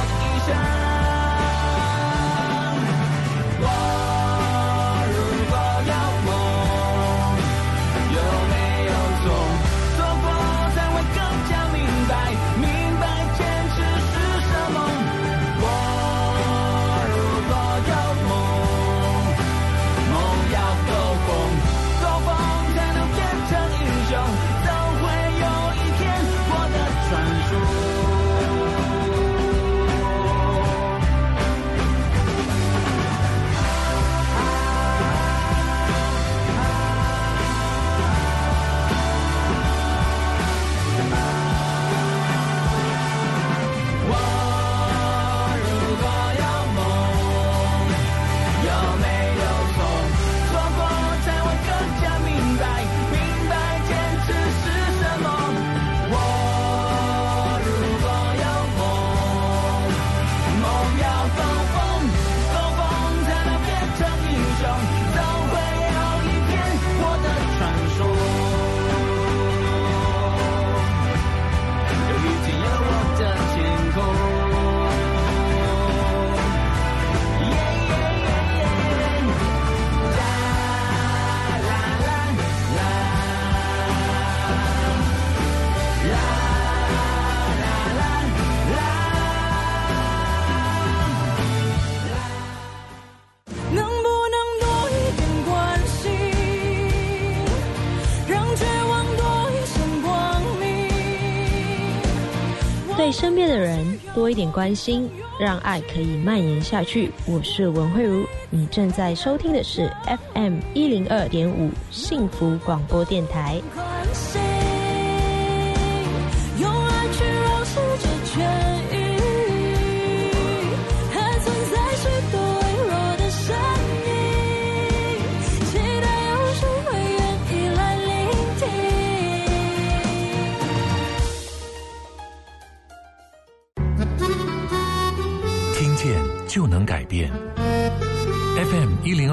[104.24, 105.06] 多一点关心，
[105.38, 107.10] 让爱可以蔓延下去。
[107.26, 109.92] 我是文慧茹，你正在收听的是
[110.32, 113.60] FM 一零二点五幸福广播电台。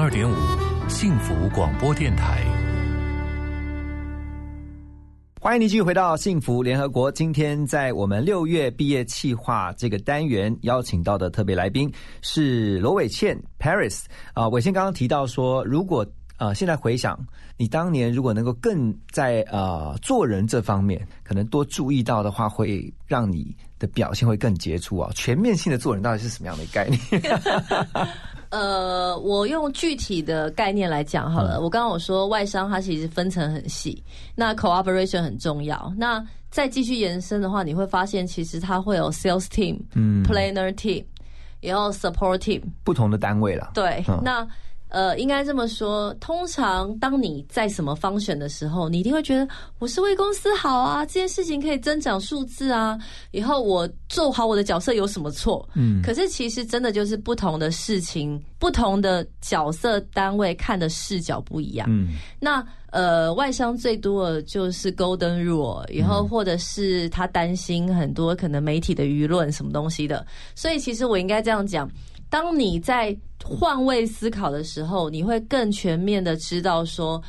[0.02, 0.34] 二点五
[0.88, 2.44] 幸福广播电台。
[5.40, 7.10] 欢迎你继续回到幸福联合国。
[7.12, 11.88] 今天在我们六月毕业企划这个单元邀请到的特别来宾
[12.20, 16.04] 是罗伟倩 Paris 啊、伟倩刚刚提到说，如果
[16.36, 17.16] 呃现在回想，
[17.56, 25.12] 你当年如果能够更在呃做人这方面可能多注意到的话，会让你的表现会更杰出啊。
[25.14, 27.00] 全面性的做人到底是什么样的概念？
[28.52, 31.56] 呃，我用具体的概念来讲好了。
[31.56, 34.02] 嗯我刚刚我说外商它其实分层很细，
[34.34, 35.90] 那 cooperation 很重要。
[35.96, 41.02] 那再继续延伸的话，你会发现其实它会有 sales team、嗯 planner team，
[41.62, 42.60] 然后 support team。
[42.84, 43.70] 不同的单位啦。
[43.72, 44.46] 对，嗯那
[44.92, 52.98] 呃，应该这么说，通常当你在什么方选的时候，你一定会觉得我是为公司好啊，这件事情可以增长数字啊，
[53.30, 55.66] 以后我做好我的角色有什么错？
[55.74, 61.86] 嗯可是其实真的就是不同的事情，不同的角色单位看的视角不一样。
[61.88, 71.90] 嗯那呃，外商最多的就是 Golden Rule，以后或者是他担心很多可能媒体的舆论什么东西的，所以其实我应该这样讲：
[72.32, 73.14] 当你在
[73.44, 77.22] 换位思考的时候，你会更全面的知道说。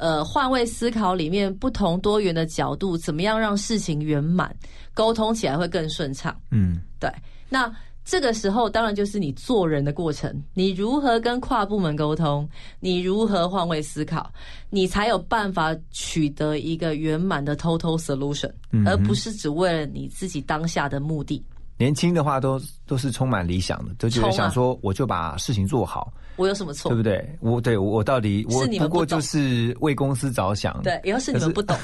[0.00, 4.54] 呃换位思考里面不同多元的角度，怎么样让事情圆满，
[4.94, 6.32] 沟通起来会更顺畅。
[6.52, 7.10] 嗯，对，
[7.48, 7.68] 那
[8.04, 12.48] 这个时候当然就是你做人的过程，你如何跟跨部门沟通，
[12.78, 14.30] 你如何换位思考，
[14.70, 21.44] 你才有办法取得一个圆满的 total solution，、嗯而不是只为了你自己当下的目的。
[21.78, 26.90] 年轻的话都都是充满理想的，都觉得想说我就把事情做好，我有什么错？
[26.90, 27.38] 对不对？
[27.40, 30.82] 我对我到底我不过就是为公司着想。
[30.82, 31.76] 对，以后是你们不懂。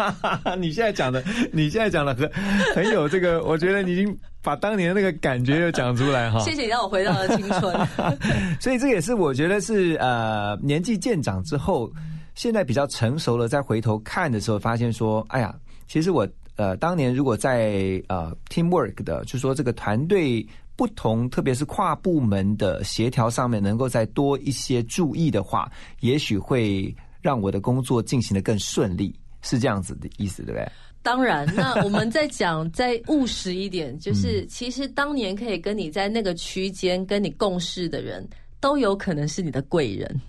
[0.60, 2.30] 你现在讲的，你现在讲的很
[2.74, 6.38] 很有这个，我觉得你已经把当年的那个感觉又讲出来哈。
[6.40, 7.88] 谢谢你让我回到了青春。
[8.60, 11.90] 所以这也是我觉得是呃年纪渐长之后，
[12.34, 15.54] 现在比较成熟了，再回头看的时候，发现说，哎呀，
[15.86, 16.28] 其实我
[16.58, 20.46] 呃当年如果在呃 teamwork 的，就说这个团队
[20.76, 30.68] 不同，特别是跨部门的协调上面，能够再多一些注意的话，也许会让我的工作进行的更顺利，是这样子的意思，对不对？
[31.02, 38.28] 当然，那我们再讲再务实一点，嗯 就是其实当年可以跟你在那个区间跟你共事的人，
[38.60, 40.20] 都有可能是你的贵人。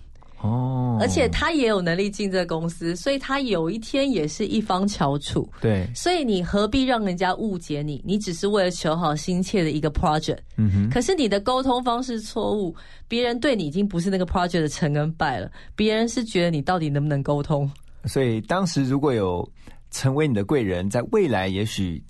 [0.42, 5.48] 哦，而且他也有能力进这个公司，所以他有一天也是一方翘楚。
[5.60, 8.02] 对，所以你何必让人家误解你？
[8.06, 12.74] 你只是为了求好心切的一个 project，嗯哼，可是你的沟通方式错误，
[13.06, 17.70] 别人对你已经不是那个 project 的成跟败了，别人是觉得你到底能不能沟通。
[18.06, 19.46] 所以当时如果有
[19.90, 22.02] 成为你的贵人，在未来也许。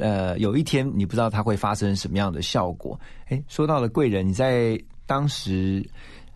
[0.00, 2.96] 呃，有一天你不知道它会发生什么样的效果。
[3.30, 5.84] 哎，说到了贵人，你在当时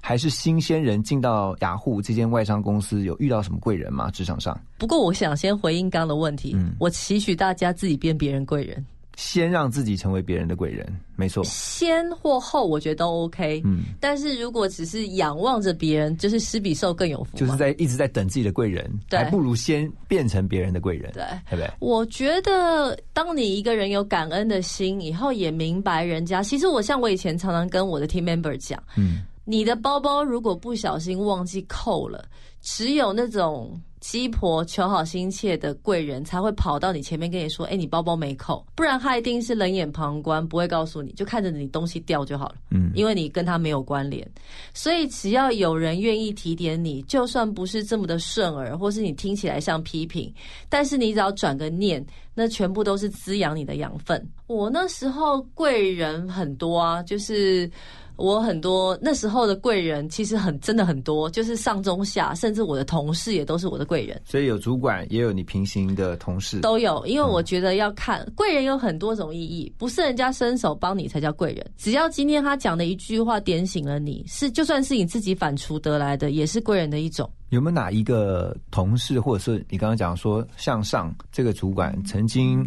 [0.04, 4.10] 还是新鲜人进到雅虎这间外商公司，有遇到什么贵人吗？
[4.10, 8.84] 职场上，不过我想先回应刚刚的问题，嗯我期许大家自己变别人贵人，
[9.16, 10.84] 先让自己成为别人的贵人，
[11.14, 11.44] 没错。
[11.44, 13.62] 先或后我觉得都 OK。
[13.64, 17.36] 嗯，但是如果只是仰望着别人，就是施比受更有福。
[17.36, 21.22] 就是在一直在等自己的贵人，对还不如先变成别人的贵人，对。
[21.48, 21.70] 对不对？
[21.78, 26.42] 我觉得，当你一个人有感恩的心以后，也明白人家。
[26.42, 32.24] 其实我像我以前常常跟我的 team member 讲，嗯，你的包包如果不小心忘记扣了，
[32.60, 42.54] 只有那种鸡婆求好心切的贵人才会跑到你前面跟你说：“哎、你包包没扣。”不然他一定是冷眼旁观，不会告诉你，就看着你东西掉就好了。
[42.70, 44.28] 嗯因为你跟他没有关联，
[44.74, 50.32] 所以只要有人愿意提点你，就算不是这么的顺耳，或是你听起来像批评，
[50.68, 54.24] 但是你只要转个念，那全部都是滋养你的养分。
[54.46, 57.68] 我那时候贵人很多啊，就是。
[58.16, 64.20] 我很多那时候的贵人其实很真的很多，就是上中下，甚至我的同事也都是我的贵人。
[64.24, 71.64] 所以有主管，也有你平行的同事，都有，因为我觉得要看贵人有很多种意义，不是人家伸手帮你才叫贵人。
[71.76, 77.28] 只要今天他讲的一句话点醒了你，是就算是你自己反刍得来的，也是贵人的一种。
[77.52, 82.66] 有没有哪一个同事，或者是你刚刚讲说向上这个主管曾经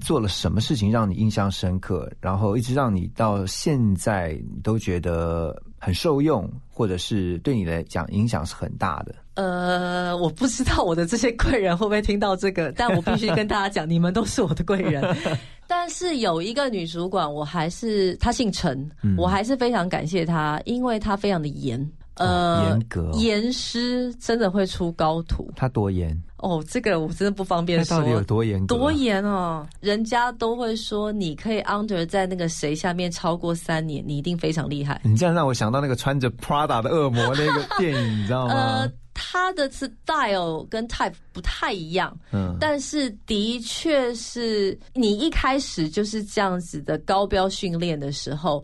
[0.00, 9.14] 做了什么事情让你印象深刻，然后一直让你到现在你都觉得很受用，或者是对你来讲影响是很大的？
[9.34, 15.16] 呃，我不知道我的这些贵人会不会听到这个，但我必须跟大家讲，你们都是我的贵人。
[15.68, 21.88] 但是有一个女主管，我还是她姓陈，嗯我还是非常感谢她，因为她非常的严。
[22.18, 26.16] 哦呃，严格哦严师真的会出高徒他多严？
[26.38, 27.96] 哦，这个我真的不方便说。
[27.96, 28.76] 他到底有多严格？
[28.76, 29.66] 多严哦！
[29.80, 35.00] 人家都会说，你可以 under 在那个谁下面超过三年，你一定非常厉害。
[35.04, 38.54] 你这样让我想到那个穿着 Prada 的恶魔那个电影，你知道吗？
[38.86, 48.62] 呃，他的 style 跟 type 不太一样，嗯，但是的确是你一开始就是这样子的高标训练的时候，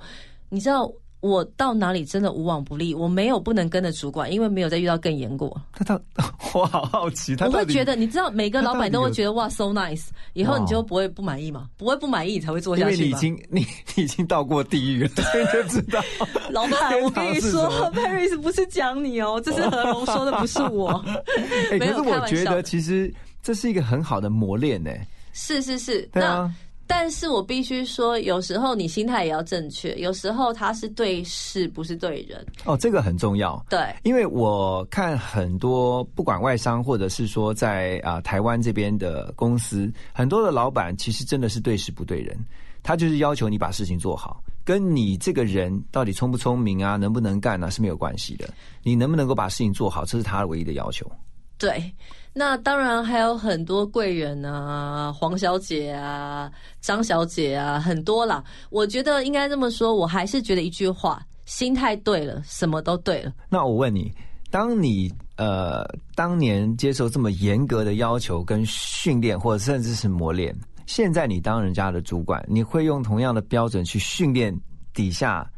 [0.49, 0.89] 你知道。
[1.25, 5.59] 我到哪里真的无往不利，我没有不能跟的主管，因为没有再遇到更严过。
[5.73, 5.99] 他到
[6.53, 11.67] 我好好奇，他我会觉得，你知道，每个老板都会觉得哇，so nice，以后你就不会不满意嘛？
[11.79, 13.01] 不会不满意，你才会做下去因。
[13.01, 13.67] 为你已经你
[13.97, 16.05] 你已经到过地狱了， 所以就知道。
[16.51, 21.03] 老板，我跟你说，Paris 不是讲你哦，这是何龙说的，不是我。
[21.71, 23.11] 哎、没有可是我觉得其实
[23.43, 24.91] 这是一个很好的磨练呢。
[25.33, 26.49] 是是是，对啊，
[26.87, 32.45] 但是我必须说，有时候你心态也要正确，有时候他是对事，不是对人。
[32.65, 33.65] 哦，这个很重要。
[33.71, 42.37] 对，因为我看很多不管外商或者是说在啊、台湾这边的公司，很多的老板其实真的是对事不对人，
[42.83, 48.49] 他就是要求你把事情做好，跟你这个人到底聪不聪明啊，能不能干啊是没有关系的。
[48.83, 51.11] 你能不能够把事情做好，这是他唯一的要求。
[51.59, 51.93] 对，
[52.33, 56.51] 那当然还有很多贵人啊，黄小姐啊，
[56.81, 58.43] 张小姐啊，很多啦。
[58.71, 63.33] 我觉得应该这么说，我还是觉得一句话：心态对了，什么都对了。
[63.49, 64.13] 那我问你，
[64.51, 65.85] 当你呃，
[66.15, 70.55] 当年接受这么严格的要求跟训练，或者甚至是磨练，
[70.87, 74.55] 现在你当人家的主管，你会用同样的标准去训练
[74.93, 75.49] 底下，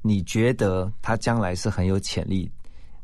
[0.00, 2.50] 你觉得他将来是很有潜力，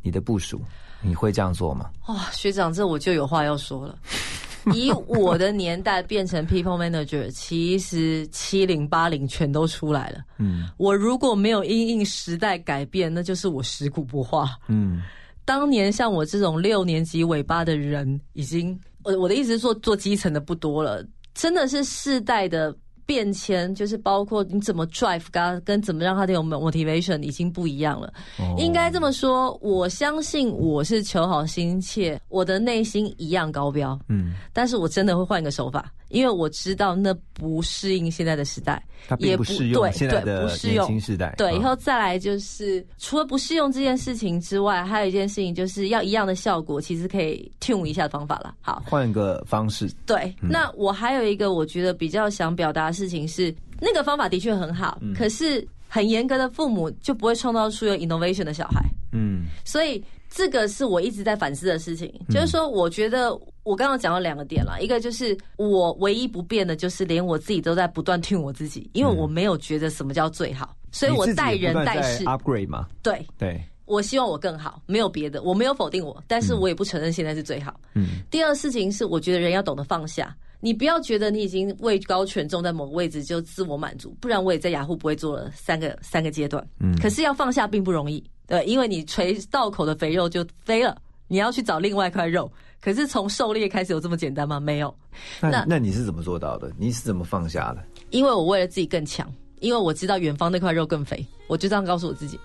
[0.02, 0.60] 你的部署，
[1.00, 1.90] 你会这样做吗？
[2.08, 3.98] 哇，学长，这我就有话要说了。
[4.74, 10.18] 以我的年代变成 people manager，其实七零八零全都出来了。
[10.38, 14.58] 嗯我如果没有因应时代改变，那就是我食古不化。
[14.66, 15.00] 嗯
[15.44, 22.76] 当年像我这种六年级尾巴的人，已经我我的意思是说，做基层的不多了，真的是世代的
[23.08, 28.12] 变迁，就是包括你怎么 drive 跟跟怎么让他的有 motivation 已经不一样了。
[28.38, 28.54] 哦。
[28.58, 38.82] 应该这么说，我相信我是求好心切，我的内心一样高标，嗯，但是我真的会换一个手法，因为我知道那不适应现在的时代。
[39.08, 41.34] 它并也不不适用对现在的年用轻时代。
[41.38, 48.54] 对，以啊后再来就是除了不适用这件事情之外，还有一件事情就是要一样的效果，其实可以 tune 一下的方法了。
[48.60, 58.84] 好，换个方式，对，那我还有一个我觉得比较想表达的事情是，那个方法的确很好，嗯可是很严格的父母就不会创造出有 innovation 的小孩。
[59.12, 73.26] 嗯所以这个是我一直在反思的事情，就是说，我觉得我刚刚讲了两个点了，一个就是我唯一不变的，就是连我自己都在不断 tune 我自己，因为我没有觉得什么叫最好，所以我待人待事，upgrade 嘛，对。
[73.38, 77.80] 对，我希望我更好，没有别的，我没有否定我，但是我也不承认现在是最好。
[77.94, 78.20] 嗯。
[78.30, 80.36] 第二事情是，我觉得人要懂得放下。
[80.60, 86.66] 你不要觉得你已经位高权重，在某个位置就自我满足，不然我也在雅虎不会做了三个三个阶段。
[86.80, 86.94] 嗯。
[87.00, 90.96] 可是要放下并不容易，对，因为你垂道口的肥肉就飞了，
[91.28, 92.50] 你要去找另外一块肉。
[92.80, 94.58] 可是从狩猎开始有这么简单吗？
[94.58, 94.94] 没有，
[95.40, 96.72] 那那那你是怎么做到的？
[96.78, 97.84] 你是怎么放下的？
[98.10, 99.30] 因为我为了自己更强，
[99.60, 102.38] 因为我知道远方那块肉更肥，我就这样告诉我自己。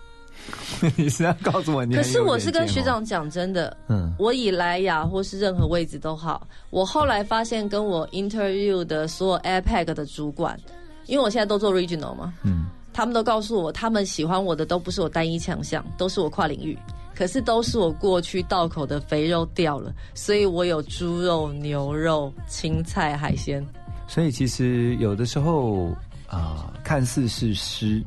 [0.98, 1.96] 你是要告诉我你？
[1.96, 10.60] 可是我是跟学，长讲真的，嗯我以来雅，或是任何位置都好，我后来发现跟我 interview 的所有 APEC 的主管，
[11.06, 16.78] 因为我现在都做 regional 嘛，嗯他们都告诉我，他们喜欢我的都不是我单一强项，都是我跨领域。
[17.16, 23.64] 可是都是我过去道口的肥肉掉了，所以我有猪肉、牛肉、青菜、海鲜。
[24.08, 25.96] 所以其实有的时候
[26.28, 28.04] 啊、看似是失，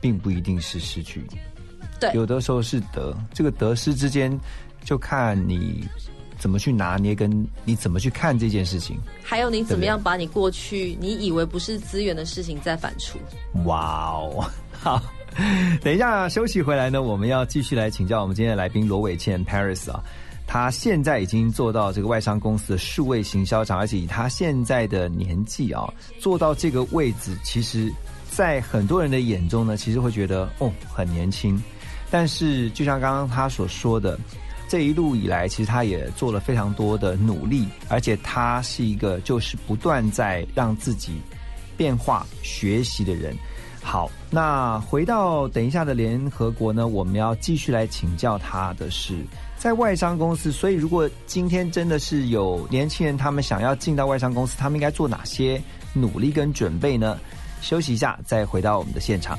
[0.00, 1.24] 并不一定是失去。
[2.00, 4.36] 对有的时候是得，这个得失之间，
[4.84, 5.86] 就看你
[6.38, 8.96] 怎么去拿捏，跟你怎么去看这件事情。
[9.22, 13.16] 还有你怎么样把你过去你以为不是资源的事情再反刍？
[13.64, 15.02] 哇哦， 好。
[15.82, 20.02] 等一下休息回来呢，我们要继续来请教我们今天的来宾罗伟倩 Paris 啊，
[20.48, 27.92] 他现在已经做到这个外商公司的数位行销长，而且以他现在的年纪啊，做到这个位置，其实，
[28.30, 31.62] 在很多人的眼中呢，其实会觉得哦很年轻，
[32.10, 34.18] 但是就像刚刚他所说的。
[34.68, 41.12] 这一路以来，其实他也做了非常多的努力，而且他是一个就是不断在让自己
[41.76, 43.34] 变化、学习的人。
[43.82, 49.14] 好，那回到等一下的联合国呢，我们要继续来请教他的是，
[49.56, 50.52] 在外商公司。
[50.52, 55.58] 所以，如果今天真的是有年轻人他们想要进到外商公司，他们应该做哪些
[55.94, 57.18] 努力跟准备呢？
[57.62, 59.38] 休息一下，再回到我们的现场。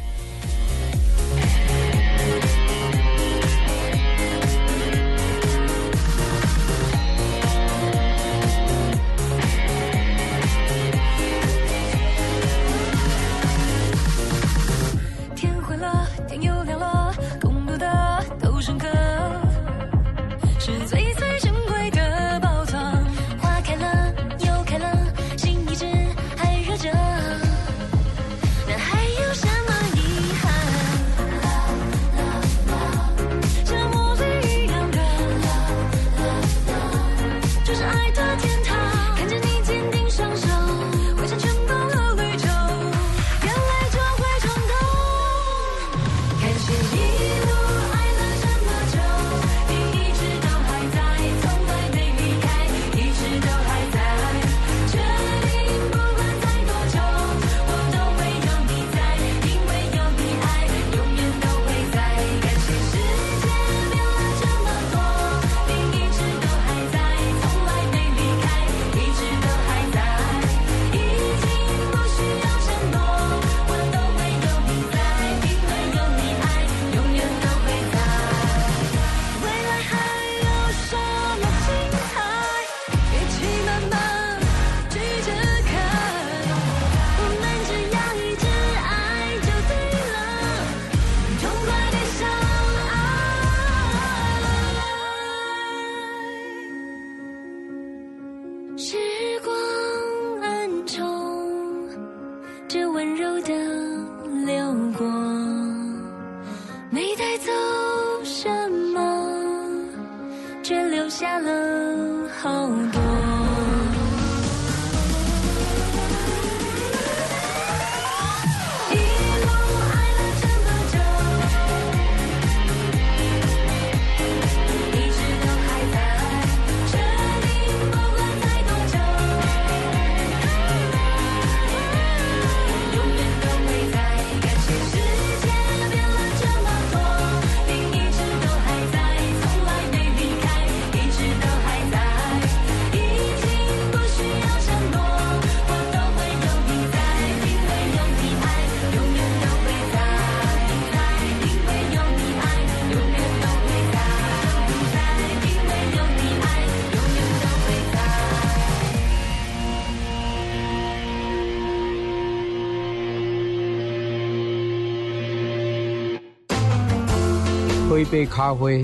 [168.12, 168.84] 杯咖啡，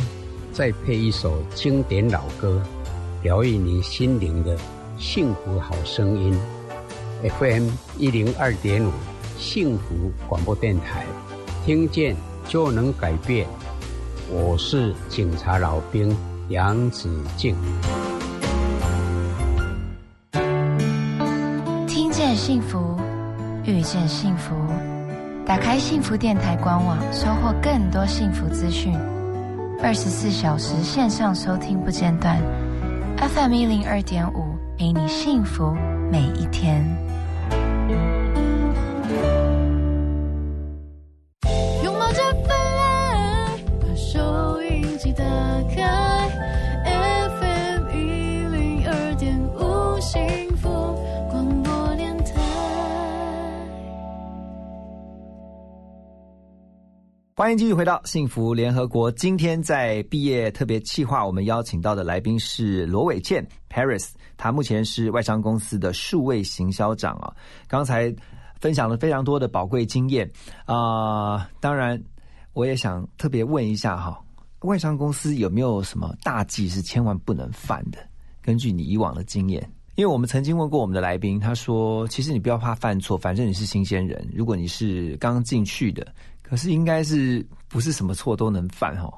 [0.54, 2.62] 再配一首经典老歌，
[3.24, 4.56] 疗愈你心灵的
[5.00, 6.38] 幸福好声音。
[7.40, 8.92] FM 一零二点五
[9.36, 11.06] 幸福广播电台，
[11.66, 12.16] 听见
[12.48, 13.48] 就能改变。
[14.30, 16.16] 我是警察老兵
[16.50, 17.56] 杨子敬。
[21.88, 22.96] 听见幸福，
[23.66, 24.54] 遇见幸福。
[25.48, 28.94] 打开幸福电台官网，收获更多幸福资讯。
[29.86, 32.42] 二十四小时线上收听不间断
[33.18, 35.76] ，FM 一零二点五，陪你幸福
[36.12, 36.84] 每一天。
[57.38, 59.12] 欢迎继续回到幸福联合国。
[59.12, 67.36] 今天在毕业特别企划，我们邀请到的来宾是罗伟健 Paris，他目前是外商公司的数位行销长啊。
[67.68, 68.10] 刚才
[68.62, 70.32] 分享了非常多的宝贵经验
[70.64, 72.02] 啊、当然
[72.54, 74.18] 我也想特别问一下哈，
[74.62, 78.00] 外商公司有没有什么大忌是千万不能犯的？
[78.42, 79.70] 根据你以往的经验。
[79.96, 84.30] 因为我们曾经问过我们的来宾，他说：“其实你不要怕犯错，反正你是新鲜人。
[84.34, 86.06] 如果你是刚进去的，
[86.48, 89.12] 可是应该是不是什么错都能犯哦。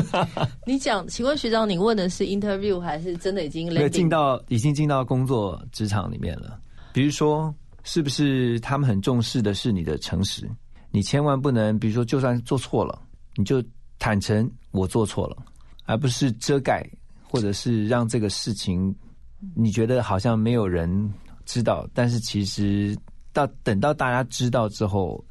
[0.66, 3.68] 你讲，请问学长，你问的是 interview 还是真的已经？
[3.90, 6.60] 进到已经进到工作职场里面了。
[6.92, 7.52] 比如说，
[7.82, 10.48] 是不是他们很重视的是你的诚实？
[10.90, 13.00] 你千万不能，比如说，就算做错了，
[13.36, 13.62] 你就
[13.98, 15.36] 坦诚我做错了，
[15.86, 16.86] 而不是遮盖，
[17.22, 18.94] 或者是让这个事情
[19.56, 21.12] 你觉得好像没有人
[21.46, 22.96] 知道，但是其实
[23.32, 25.24] 到等到大家知道之后，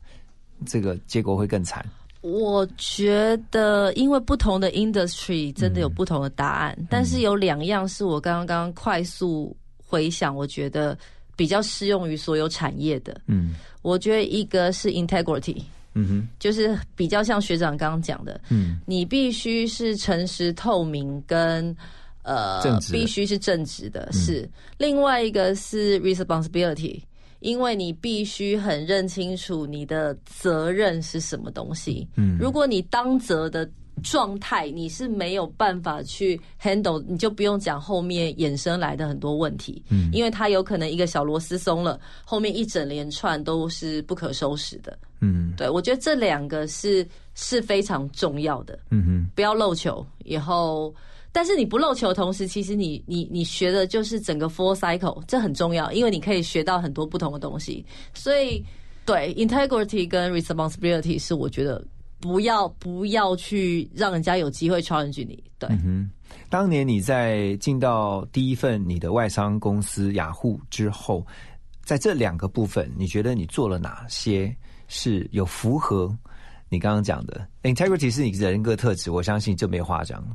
[0.65, 1.85] 这个结果会更惨。
[2.21, 10.97] 我觉得，因为不同的 industry 真的有不同的答案，但是有两样是我刚刚快速回想，我觉得
[11.35, 13.19] 比较适用于所有产业的。
[13.27, 13.55] 嗯。
[13.81, 15.61] 我觉得一个是 integrity，
[15.95, 16.27] 嗯哼。
[16.39, 18.79] 就是比较像学长刚刚讲的，嗯。
[18.85, 21.75] 你必须是诚实透明跟
[22.21, 24.13] 呃必须是正直的，嗯。
[24.13, 24.49] 是。
[24.77, 27.01] 另外一个是 responsibility。
[27.43, 32.07] 因为你必须很认清楚你的责任是什么东西。
[32.15, 33.69] 嗯如果你当责的
[34.01, 39.83] 状态你是没有办法去 handle，你就不用讲后面衍生来的很多问题。
[39.89, 44.97] 嗯因为它有可能一个小螺丝松了，后面一整连串都是不可收拾的。
[45.21, 50.05] 嗯对，我觉得这两个是是非常重要的，嗯哼不要漏球。
[50.25, 50.93] 以后，
[51.33, 57.83] 但是你不漏球的同时，其实你你你学的就是整个 full cycle，这很重要，因为你可以学到很多不同的东西。
[58.13, 58.63] 所以，
[59.03, 61.83] 对 integrity 跟 responsibility 是我觉得
[62.19, 65.43] 不要不要去让人家有机会 challenge 你。
[65.57, 66.09] 对，嗯，
[66.49, 71.25] 当年你在进到第一份你的外商公司雅虎之后，
[71.83, 74.55] 在这两个部分，你觉得你做了哪些
[74.87, 76.15] 是有符合
[76.73, 79.11] 你刚刚讲的 integrity 是你人格特质？
[79.11, 80.25] 我相信就没话讲。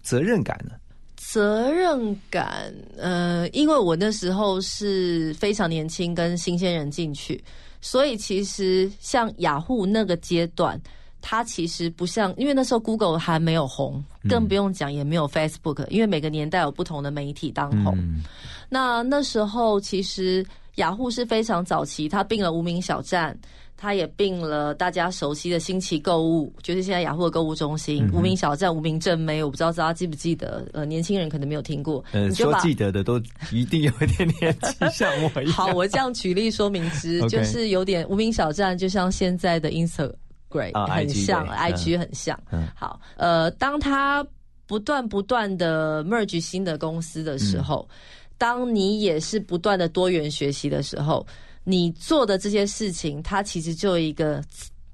[0.00, 0.70] 责任感呢？
[1.16, 7.42] 责任感，呃，因为我那时候是非常年轻，跟新鲜人进去，
[7.80, 10.80] 所以其实像雅虎那个阶段，
[11.20, 17.98] 它其实不像，因为那时候 Google 还没有红，更不用讲也没有 Facebook，因为每个年代有不同的媒体当红。
[17.98, 18.22] 嗯
[18.70, 20.46] 那那时候其实
[20.76, 23.36] 雅虎是非常早期，它并了无名小站，
[23.80, 30.66] 它也并了大家熟悉的新奇购物，就是现在雅虎的购物中心、无名小站、无名正妹，我不知道大家记不记得？
[30.72, 32.04] 呃，年轻人可能没有听过。
[32.10, 33.22] 呃，你就把说记得的都
[33.52, 35.52] 一定有一点年纪，像我一样。
[35.54, 42.36] 好，我这样举例说明之， 就是有点无名小站，就像现在的 Instagram 啊很像，IG 很像。
[42.50, 44.26] 嗯好，呃，当他
[44.66, 47.94] 不断不断的 merge 新的公司的时候，嗯
[48.38, 51.26] 当你也是不断的多元学习的时候，
[51.64, 54.42] 你做的这些事情，它其实就一个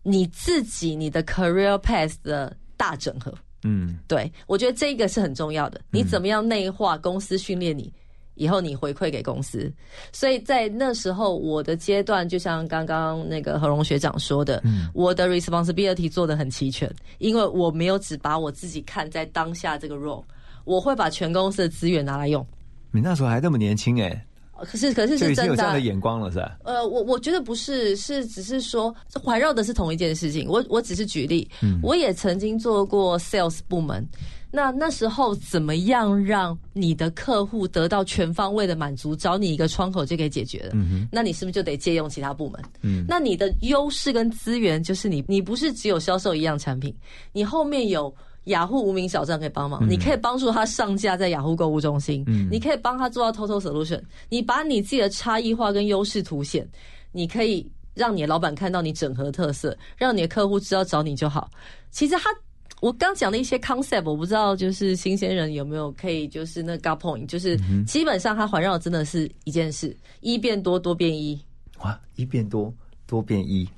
[0.02, 3.32] 你自己你的 career path 的大整合。
[3.66, 5.80] 嗯对，我觉得这个是很重要的。
[5.90, 7.90] 你怎么样内化公司训练你，
[8.34, 9.72] 以后你回馈给公司。
[10.12, 14.62] 所以在那时候，我的阶段就像刚刚那个何荣学长说的，
[14.92, 20.22] 我的 responsibility 做的很齐全，因为我没有只把我自己看在当下这个 role，
[20.64, 22.46] 我会把全公司的资源拿来用。
[22.90, 24.26] 你那时候还那么年轻哎，
[24.64, 26.56] 可是可是是真的啊有这样的眼光了，是吧？
[26.64, 30.48] 呃，我我觉得不是，是只是说环绕的是同一件事情。
[30.48, 31.48] 我我只是举例，
[31.82, 34.06] 我也曾经做过 sales 部门。
[34.50, 40.70] 那那时候怎么样让你的客户得到全方位的满足，找你一个窗口就可以解决了？
[40.74, 42.62] 嗯那你是不是就得借用其他部门？
[42.82, 46.94] 嗯那你的优势跟资源就是你，你不是只有销售一样产品，
[47.32, 52.48] 你后面有雅虎无名小站可以帮忙，你可以帮助他上架在雅虎购物中心，嗯。
[52.50, 56.68] 你可以帮他做到 total solution，你把你自己的差异化跟优势凸显，
[57.12, 61.50] 你可以让你的老板看到你整合特色，让你的客户知道找你就好。
[61.90, 62.30] 其实他。
[62.80, 71.40] 我刚讲的一些 concept，我不知道就是新鲜人有没有可以就是那 got point，就是基本上它环绕真的是一件事，一变多，多变一。
[71.78, 72.70] 哇，一变多，
[73.06, 73.68] 多变一，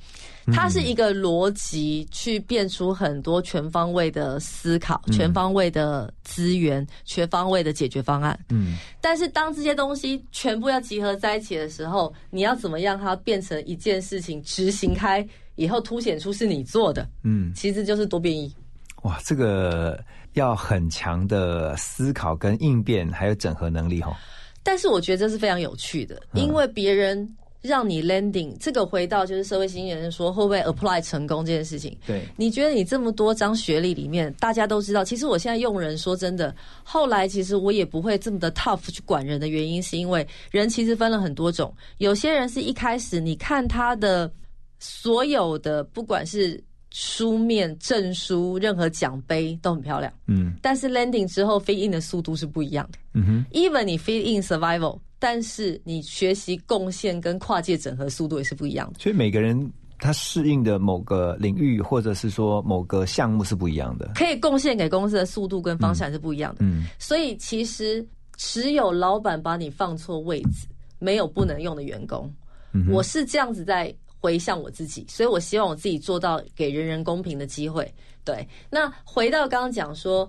[0.53, 8.39] 它是一个逻辑去变出很多全方位的思考、嗯全方位的资源、全方位的解决方案。
[8.51, 18.55] 嗯但是当这些东西全部要集合在一起的时候，你要怎么样它变成一件事情执行开以后，凸显出是你做的，嗯，其实就是多变异。
[19.03, 20.03] 哇，这个
[20.33, 24.17] 要很强的思考跟应变，还有整合能力哈。
[24.63, 27.29] 但是我觉得这是非常有趣的，嗯因为别人
[27.67, 31.97] 让你 landing，这个回到就是社会新人说会不会 apply 成功这件事情。
[32.07, 44.31] 对，你觉得你这么多张学历里面，大家都知道，其实我现在用人，说真的，后来其实我也不会这么的 tough 去管人的原因，是因为人其实分了很多种，有些人是一开始你看他的
[44.79, 46.63] 所有的，不管是
[46.93, 52.99] 书面证书、任何奖杯都很漂亮，嗯但是 landing 之后 fit in 的速度是不一样的。
[53.13, 58.99] 嗯哼，even 你 fit in survival，但是你学习贡献跟跨界整合速度也是不一样的。
[59.01, 64.13] 所以每个人他适应的某个领域，或者是说某个项目是不一样的。
[64.15, 66.65] 可以贡献给公司的速度跟方向是不一样的。
[66.65, 68.07] 嗯所以其实
[68.37, 70.67] 只有老板把你放错位置，
[70.99, 72.31] 没有不能用的员工。
[72.73, 77.91] 嗯我是这样子在回向我自己，所以我希望我自己做到给人人公平的机会。
[78.23, 80.29] 对，那回到刚刚讲说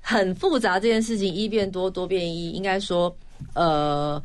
[0.00, 3.14] 很复杂这件事情，一变多，多变一，应该说，
[3.54, 4.22] 呃，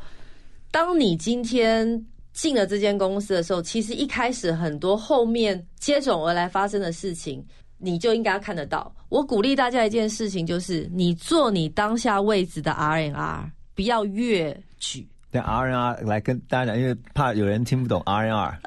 [0.71, 7.45] 当你今天进了这间公司的时候，其实一开始很多后面接踵而来发生的事情，
[7.77, 8.93] 你就应该看得到。
[9.09, 15.07] 我鼓励大家一件事情，就是你做你当下位置的 RNR，不要越举。
[15.33, 18.59] 对 R N R 来跟大家讲，因为怕有人听不懂 R N R。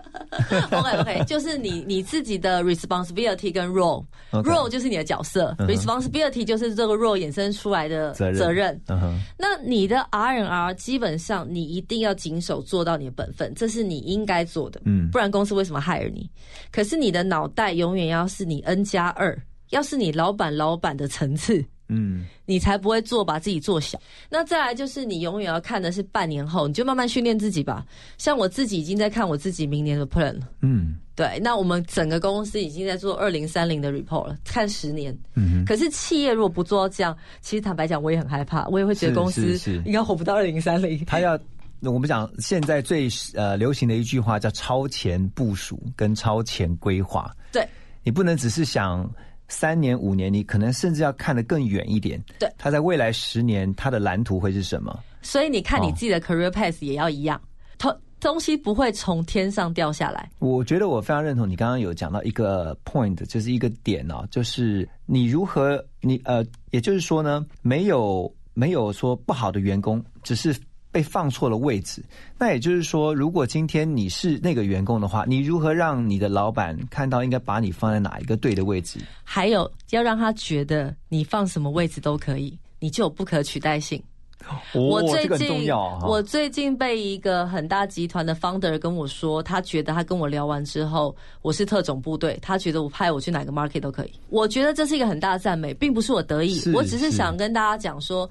[0.73, 4.05] OK OK， 就是你你自己的 responsibility 跟 role。
[4.33, 6.41] OK role 就是你的角色、嗯哼 r e s p o n s i b i l i t
[6.41, 8.79] y 就是这个 role 衍生出来的责任
[9.39, 14.81] 那你的 RNR 基本上你一定要谨守做到你的本分，这是你应该做的。
[14.85, 16.29] 嗯不然公司为什么 hire 你？
[16.73, 19.39] 可是你的脑袋永远要是你 N 加二，
[19.71, 21.65] 要是你老板老板的层次。
[21.89, 24.01] 嗯你才不会做把自己做小。
[24.29, 27.85] 那再来就是你永远要看的是半年后，你就慢慢训练自己吧。
[28.19, 30.49] 像我自己已经在看我自己明年的 plan 了。
[30.63, 35.17] 嗯对，那我们整个公司已经在做二零三零的 report 了，看十年。
[35.35, 41.03] 嗯哼，可是企业如果不做到这样，其实坦白讲，我也很害怕，我也会觉得公司应该活不到二零三零。
[41.07, 41.39] 他要
[41.81, 47.35] 我们讲现在最呃流行的一句话叫超前部署跟超前规划。
[47.51, 47.67] 对，
[48.03, 49.11] 你不能只是想
[49.49, 52.23] 三年五年，你可能甚至要看得更远一点。
[52.39, 54.99] 对他在未来十年他的蓝图会是什么？
[55.23, 57.41] 所以你看你哦自己的 career path 也要一样，
[57.79, 60.31] 东东西不会从天上掉下来。
[60.39, 70.57] 我觉得我非常认同你刚刚有讲到一个 point，就是一个点哦，就是你如何你呃，也就是说呢，没有没有说不好的员工，只是
[70.97, 72.03] 被放错了位置。
[72.39, 78.99] 那也就是说，如果今天你是那个员工的话，你如何让你的老板看到应该把你放在哪一个对的位置？
[79.23, 84.03] 还有要让他觉得你放什么位置都可以，你就有不可取代性。
[84.73, 94.13] 我最这个很近我最近被一个很大集团的 founder 跟我说，他觉得他跟我聊完之后，我是特种部队，他觉得我派我去哪个 market 都可以。
[94.31, 98.27] 我觉得这是一个很大的赞美，并不是我得意，我只是是想跟大家讲说，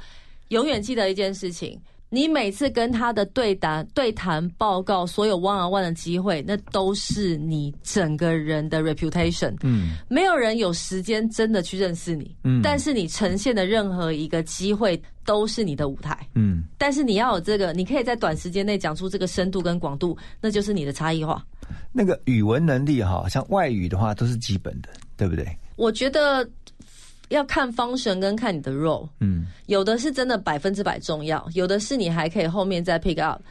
[0.47, 1.79] 永远记得一件事情。
[2.15, 9.53] 你每次跟他的对谈、对谈报告，所有 one on one 的机会，那都是你整个人的 reputation。
[9.63, 16.17] 嗯没有人有时间真的去认识你，嗯但是你呈现的任何一个机会都是你的舞台。
[16.35, 21.45] 嗯，但是你要有这个，你可以在短时间内讲出这个深度跟广度，那就是你的差异化。
[21.91, 24.87] 那个语文能力哈，像外语的话都是基本的，
[25.17, 25.45] 对不对？
[25.75, 26.49] 我觉得
[27.29, 33.41] 要看 function 跟看你的 role，嗯有的是真的百分之百重要，有的是你还可以后面再 pick up。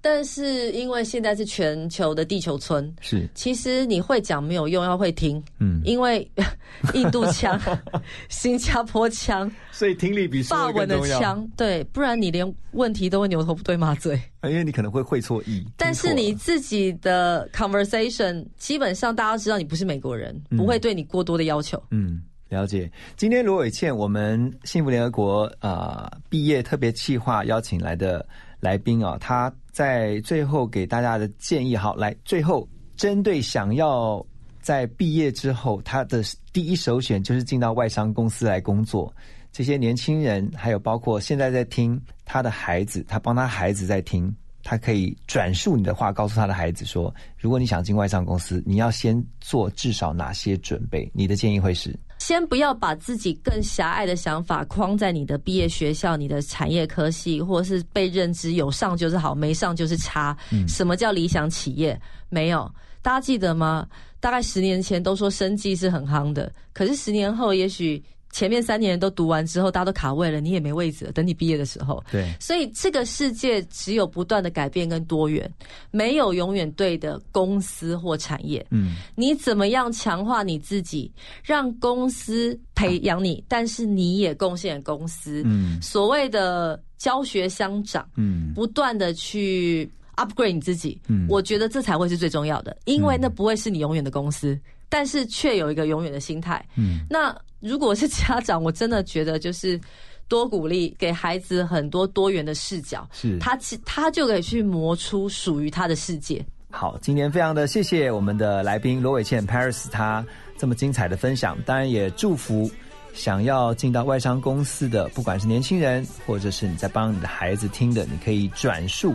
[0.00, 5.42] 但是因为现在是全球的地球村，是其实你会讲没有用，要会听。
[5.60, 6.30] 嗯因为
[6.92, 7.58] 印度腔、
[8.28, 14.20] 新加坡腔、所以听力比说法文的腔，对，不然你连问题都会牛头不对马嘴。
[14.42, 15.64] 因为你可能会会错意。
[15.74, 21.82] 但是你自己的 conversation 基本上大家知道你不是美国人，嗯不会对你过多的要求。
[21.90, 22.22] 嗯，
[22.54, 22.90] 了解。
[23.16, 28.24] 今天罗伟倩，我们幸福联合国啊、毕业特别企划邀请来的
[28.60, 34.24] 来宾啊，他在最后给大家的建议，好，来最后针对想要
[34.60, 39.12] 在毕业之后，他的第一首选就是进到外商公司来工作。
[39.50, 44.34] 这些年轻人，还有包括现在在听他的孩子，他帮他孩子在听，
[44.64, 51.08] 他可以转述你的话，告诉他的孩子说：如果你想进外商公司，你要先做至少哪些准备？
[51.14, 51.96] 你的建议会是？
[52.26, 60.34] 先不要把自己更狭隘的想法框在你的毕业学校、你的产业科系，或者是被认知有上就是好，没上就是差。
[60.66, 62.00] 什么叫理想企业？
[62.30, 63.86] 没有，大家记得吗？
[64.20, 68.02] 大概十年前都说生计是很夯的，可是十年后，也许
[68.34, 71.12] 前面三年都读完之后，大家都卡位了，你也没位置了。
[71.12, 75.48] 等你毕业的时候，对，所以这个世界只有不断的改变跟多元，
[75.92, 78.66] 没有永远对的公司或产业。
[78.70, 78.96] 嗯。
[79.14, 81.08] 你怎么样强化你自己，
[81.44, 85.40] 让公司培养你，但是你也贡献公司。
[85.44, 85.80] 嗯。
[85.80, 88.52] 所谓的教学相长，嗯。
[88.52, 91.24] 不断的去 upgrade 你自己，嗯。
[91.28, 94.58] 我觉得这才会是最重要的，因为那不会是你永远的公司，
[94.88, 96.64] 但是却有一个永远的心态。
[96.76, 99.80] 嗯那如果是家长，我真的觉得就是
[100.28, 106.44] 多鼓励，给孩子很多多元的视角，是他其他就可以去磨出属于他的世界。
[106.70, 110.24] 好，今天非常的谢谢我们的来宾罗伟倩 Paris，他
[110.58, 112.70] 这么精彩的分享，当然也祝福
[113.14, 119.14] 想要进到外商公司的，不管是年轻人，或者是你在帮你的孩子听的，你可以转述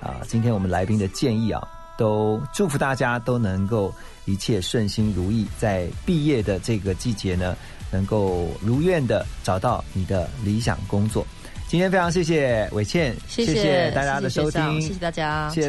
[0.00, 1.60] 啊、今天我们来宾的建议啊，
[2.00, 3.94] 都祝福大家都能够
[4.24, 7.54] 一切顺心如意，在毕业的这个季节呢，
[7.92, 11.26] 能够如愿的找到你的理想工作。
[11.68, 15.68] 今天非常谢谢伟倩，谢谢大家的收听，谢谢大家谢谢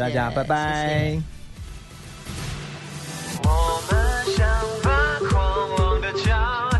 [0.00, 0.88] 大家，拜拜。
[0.88, 1.22] 谢谢
[3.42, 4.48] 我们想
[4.82, 6.73] 把狂妄的讲